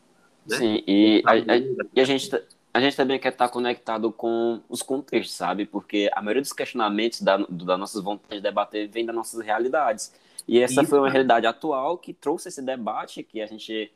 Né? 0.50 0.58
Sim, 0.58 0.84
e 0.86 1.24
a, 1.26 1.32
a, 1.32 1.58
e 1.96 2.02
a 2.02 2.04
gente 2.04 2.30
a 2.74 2.80
gente 2.80 2.98
também 2.98 3.20
quer 3.20 3.32
estar 3.32 3.48
conectado 3.50 4.12
com 4.12 4.60
os 4.68 4.82
contextos, 4.82 5.36
sabe? 5.36 5.64
Porque 5.64 6.10
a 6.12 6.22
maioria 6.22 6.42
dos 6.42 6.52
questionamentos 6.52 7.22
da, 7.22 7.38
da 7.38 7.78
nossas 7.78 8.04
vontades 8.04 8.38
de 8.38 8.42
debater 8.42 8.90
vem 8.90 9.06
das 9.06 9.16
nossas 9.16 9.46
realidades. 9.46 10.12
E 10.48 10.60
essa 10.60 10.82
isso, 10.82 10.90
foi 10.90 10.98
uma 10.98 11.10
realidade 11.10 11.46
atual 11.46 12.00
que 12.00 12.14
trouxe 12.14 12.50
esse 12.50 12.64
debate, 12.64 13.22
que 13.22 13.42
a 13.42 13.46
gente 13.46 13.92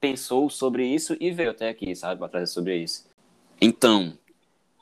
pensou 0.00 0.48
sobre 0.48 0.86
isso 0.86 1.14
e 1.20 1.30
veio 1.30 1.50
até 1.50 1.68
aqui, 1.68 1.94
sabe? 1.94 2.18
Para 2.18 2.28
trazer 2.28 2.46
sobre 2.46 2.76
isso. 2.78 3.06
Então, 3.60 4.16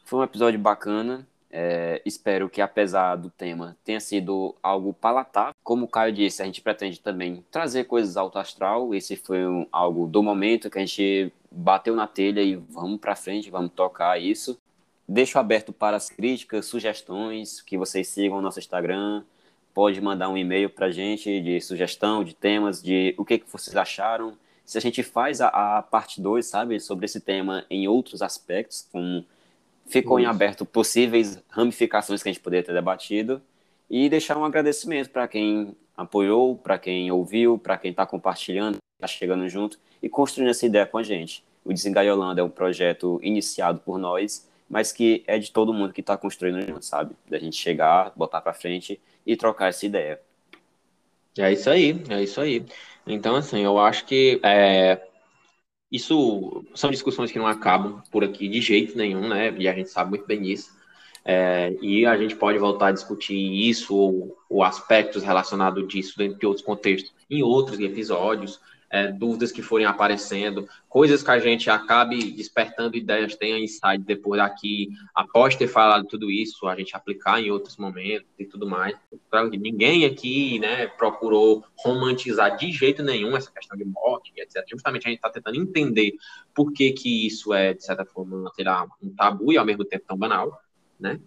foi 0.05 0.21
um 0.21 0.25
episódio 0.25 0.59
bacana. 0.59 1.27
É, 1.53 2.01
espero 2.05 2.49
que, 2.49 2.61
apesar 2.61 3.17
do 3.17 3.29
tema, 3.29 3.77
tenha 3.85 3.99
sido 3.99 4.55
algo 4.63 4.93
palatável. 4.95 5.55
Como 5.65 5.85
o 5.85 5.89
Caio 5.89 6.13
disse, 6.13 6.43
a 6.43 6.45
gente 6.45 6.61
pretende 6.61 7.01
também 7.01 7.45
trazer 7.51 7.85
coisas 7.85 8.17
alto 8.17 8.39
astral. 8.39 8.95
Esse 8.95 9.17
foi 9.17 9.45
um, 9.45 9.67
algo 9.73 10.07
do 10.07 10.23
momento 10.23 10.71
que 10.71 10.79
a 10.79 10.81
gente 10.81 11.33
bateu 11.51 11.97
na 11.97 12.07
telha 12.07 12.41
e 12.41 12.55
vamos 12.55 13.01
para 13.01 13.17
frente, 13.17 13.51
vamos 13.51 13.73
tocar 13.73 14.21
isso. 14.21 14.57
Deixo 15.09 15.41
aberto 15.41 15.73
para 15.73 15.97
as 15.97 16.09
críticas, 16.09 16.67
sugestões, 16.67 17.61
que 17.61 17.77
vocês 17.77 18.07
sigam 18.07 18.39
o 18.39 18.43
nosso 18.43 18.61
Instagram. 18.61 19.25
Pode 19.75 20.01
mandar 20.01 20.29
um 20.29 20.39
e-mail 20.39 20.71
para 20.71 20.87
a 20.87 20.91
gente 20.93 21.41
de 21.41 21.61
sugestão, 21.61 22.23
de 22.23 22.33
temas, 22.33 22.81
de 22.81 23.13
o 23.19 23.25
que, 23.25 23.39
que 23.39 23.51
vocês 23.51 23.77
acharam. 23.77 24.37
Se 24.65 24.79
a 24.79 24.81
gente 24.81 25.03
faz 25.03 25.41
a, 25.41 25.49
a 25.79 25.83
parte 25.83 26.21
2, 26.21 26.47
sabe, 26.47 26.79
sobre 26.79 27.07
esse 27.07 27.21
tema 27.21 27.65
em 27.69 27.89
outros 27.89 28.23
aspectos, 28.23 28.87
como 28.93 29.25
ficou 29.91 30.19
Isso. 30.19 30.27
em 30.27 30.31
aberto 30.31 30.65
possíveis 30.65 31.43
ramificações 31.49 32.23
que 32.23 32.29
a 32.29 32.33
gente 32.33 32.43
poderia 32.43 32.65
ter 32.65 32.73
debatido 32.73 33.43
e 33.89 34.09
deixar 34.09 34.37
um 34.37 34.45
agradecimento 34.45 35.11
para 35.11 35.27
quem 35.27 35.75
apoiou, 35.97 36.57
para 36.57 36.79
quem 36.79 37.11
ouviu, 37.11 37.59
para 37.59 37.77
quem 37.77 37.91
está 37.91 38.07
compartilhando, 38.07 38.79
está 38.97 39.07
chegando 39.07 39.49
junto 39.49 39.79
e 40.03 40.09
construindo 40.09 40.51
essa 40.51 40.65
ideia 40.65 40.87
com 40.87 40.97
a 40.97 41.03
gente. 41.03 41.45
O 41.65 41.73
Desengaiolando 41.73 42.41
é 42.41 42.45
um 42.45 42.49
projeto 42.49 43.21
iniciado 43.23 43.81
por 43.81 43.99
nós, 43.99 44.49
mas 44.69 44.93
que 44.93 45.25
é 45.27 45.39
de 45.39 45.51
todo 45.51 45.75
mundo 45.75 45.93
que 45.93 46.01
está 46.01 46.17
construindo 46.17 46.65
junto, 46.67 46.85
sabe? 46.85 47.15
Da 47.29 47.39
gente 47.39 47.57
chegar, 47.57 48.13
botar 48.17 48.41
para 48.41 48.55
frente 48.55 49.01
e 49.27 49.37
trocar 49.37 49.69
essa 49.69 49.85
ideia. 49.85 50.21
É 51.39 51.53
isso 51.53 51.69
aí, 51.69 52.03
é 52.09 52.23
isso 52.23 52.41
aí. 52.41 52.65
Então, 53.07 53.37
assim, 53.37 53.61
eu 53.61 53.79
acho 53.79 54.05
que 54.05 54.41
é, 54.43 55.01
isso 55.91 56.65
são 56.75 56.91
discussões 56.91 57.33
que 57.33 57.39
não 57.39 57.47
acabam 57.47 58.03
por 58.11 58.23
aqui 58.23 58.49
de 58.49 58.61
jeito 58.61 58.97
nenhum, 58.97 59.29
né? 59.29 59.55
E 59.59 59.69
a 59.69 59.73
gente 59.73 59.91
sabe 59.91 60.11
muito 60.11 60.27
bem 60.27 60.43
disso. 60.43 60.71
É, 61.25 61.77
e 61.83 62.07
a 62.07 62.17
gente 62.17 62.35
pode 62.35 62.59
voltar 62.59 62.89
a 62.89 62.93
discutir 62.93 63.37
isso 63.37 63.95
ou, 63.95 64.39
ou 64.49 64.63
aspectos 64.63 65.23
relacionados 65.23 65.87
disso 65.87 66.17
dentro 66.17 66.39
de 66.39 66.47
outros 66.47 66.65
contextos 66.65 67.13
em 67.29 67.43
outros 67.43 67.79
episódios 67.79 68.59
é, 68.91 69.13
dúvidas 69.13 69.53
que 69.53 69.63
forem 69.63 69.87
aparecendo, 69.87 70.69
coisas 70.89 71.23
que 71.23 71.31
a 71.31 71.39
gente 71.39 71.71
acabe 71.71 72.33
despertando 72.33 72.97
ideias, 72.97 73.37
tenha 73.37 73.59
insight 73.59 73.99
depois 73.99 74.41
daqui, 74.41 74.89
após 75.15 75.55
ter 75.55 75.69
falado 75.69 76.07
tudo 76.07 76.29
isso, 76.29 76.67
a 76.67 76.75
gente 76.75 76.97
aplicar 76.97 77.41
em 77.41 77.51
outros 77.51 77.77
momentos 77.77 78.29
e 78.37 78.45
tudo 78.45 78.69
mais. 78.69 78.97
Ninguém 79.53 80.05
aqui 80.05 80.59
né, 80.59 80.89
procurou 80.89 81.65
romantizar 81.77 82.57
de 82.57 82.73
jeito 82.73 83.03
nenhum 83.03 83.37
essa 83.37 83.53
questão 83.53 83.79
de 83.79 83.85
morte, 83.85 84.33
etc. 84.37 84.65
Justamente 84.69 85.07
a 85.07 85.11
gente 85.11 85.19
está 85.19 85.31
tentando 85.31 85.57
entender 85.57 86.15
por 86.53 86.73
que, 86.73 86.91
que 86.93 87.27
isso 87.27 87.55
é, 87.55 87.73
de 87.73 87.85
certa 87.85 88.05
forma, 88.05 88.51
será 88.57 88.87
um 89.01 89.11
tabu 89.11 89.53
e 89.53 89.57
ao 89.57 89.65
mesmo 89.65 89.85
tempo 89.85 90.05
tão 90.07 90.17
banal, 90.17 90.61
né? 90.99 91.21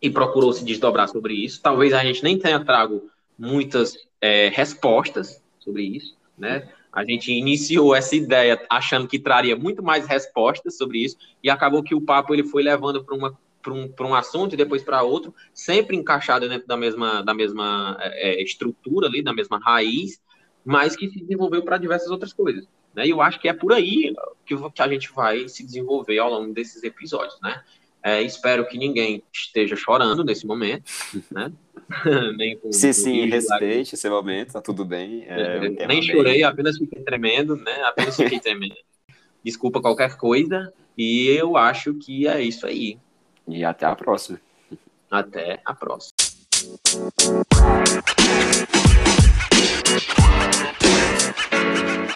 E 0.00 0.08
procurou 0.08 0.52
se 0.52 0.64
desdobrar 0.64 1.08
sobre 1.08 1.34
isso. 1.34 1.60
Talvez 1.60 1.92
a 1.92 2.04
gente 2.04 2.22
nem 2.22 2.38
tenha 2.38 2.64
trago 2.64 3.10
muitas 3.36 3.96
é, 4.20 4.48
respostas 4.50 5.42
sobre 5.58 5.82
isso, 5.82 6.16
né? 6.36 6.68
A 6.92 7.04
gente 7.04 7.30
iniciou 7.32 7.94
essa 7.94 8.16
ideia 8.16 8.64
achando 8.70 9.06
que 9.06 9.18
traria 9.18 9.54
muito 9.54 9.82
mais 9.82 10.06
respostas 10.06 10.76
sobre 10.76 11.04
isso 11.04 11.16
e 11.42 11.50
acabou 11.50 11.82
que 11.82 11.94
o 11.94 12.00
papo 12.00 12.34
ele 12.34 12.44
foi 12.44 12.62
levando 12.62 13.04
para 13.04 13.14
uma 13.14 13.38
para 13.66 13.74
um, 13.74 14.10
um 14.10 14.14
assunto 14.14 14.52
e 14.52 14.56
depois 14.56 14.84
para 14.84 15.02
outro, 15.02 15.34
sempre 15.52 15.96
encaixado 15.96 16.48
dentro 16.48 16.68
da 16.68 16.76
mesma, 16.76 17.20
da 17.22 17.34
mesma 17.34 17.96
é, 18.00 18.34
é, 18.34 18.42
estrutura 18.42 19.08
ali, 19.08 19.22
da 19.22 19.32
mesma 19.32 19.58
raiz, 19.58 20.22
mas 20.64 20.94
que 20.94 21.08
se 21.08 21.20
desenvolveu 21.20 21.64
para 21.64 21.76
diversas 21.76 22.08
outras 22.10 22.32
coisas. 22.32 22.68
Né? 22.94 23.06
E 23.06 23.10
eu 23.10 23.20
acho 23.20 23.40
que 23.40 23.48
é 23.48 23.52
por 23.52 23.72
aí 23.72 24.14
que, 24.44 24.56
que 24.70 24.82
a 24.82 24.88
gente 24.88 25.12
vai 25.12 25.48
se 25.48 25.64
desenvolver 25.64 26.18
ao 26.18 26.30
longo 26.30 26.54
desses 26.54 26.82
episódios, 26.84 27.38
né? 27.42 27.62
É, 28.06 28.22
espero 28.22 28.64
que 28.68 28.78
ninguém 28.78 29.20
esteja 29.34 29.74
chorando 29.74 30.22
nesse 30.22 30.46
momento, 30.46 30.84
né? 31.28 31.52
nem 32.38 32.56
com, 32.56 32.72
sim, 32.72 32.92
sim, 32.92 33.26
respeite 33.26 33.96
esse 33.96 34.08
momento, 34.08 34.52
tá 34.52 34.62
tudo 34.62 34.84
bem. 34.84 35.24
É, 35.26 35.66
é 35.80 35.86
nem 35.88 36.00
chorei, 36.00 36.34
bem... 36.34 36.44
apenas 36.44 36.78
fiquei 36.78 37.02
tremendo, 37.02 37.56
né? 37.56 37.82
Apenas 37.82 38.14
fiquei 38.14 38.38
tremendo. 38.38 38.76
Desculpa 39.44 39.80
qualquer 39.80 40.16
coisa, 40.16 40.72
e 40.96 41.30
eu 41.30 41.56
acho 41.56 41.94
que 41.94 42.28
é 42.28 42.40
isso 42.40 42.64
aí. 42.64 42.96
E 43.48 43.64
até 43.64 43.86
a 43.86 43.96
próxima. 43.96 44.40
Até 45.10 45.60
a 45.64 45.74
próxima. 45.74 46.14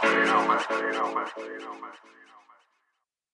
You 0.00 0.26
know. 0.26 0.46
You 0.70 0.92
know, 0.92 1.14
man. 1.14 1.26
You 1.37 1.59
know, 1.61 1.81
man. 1.81 1.89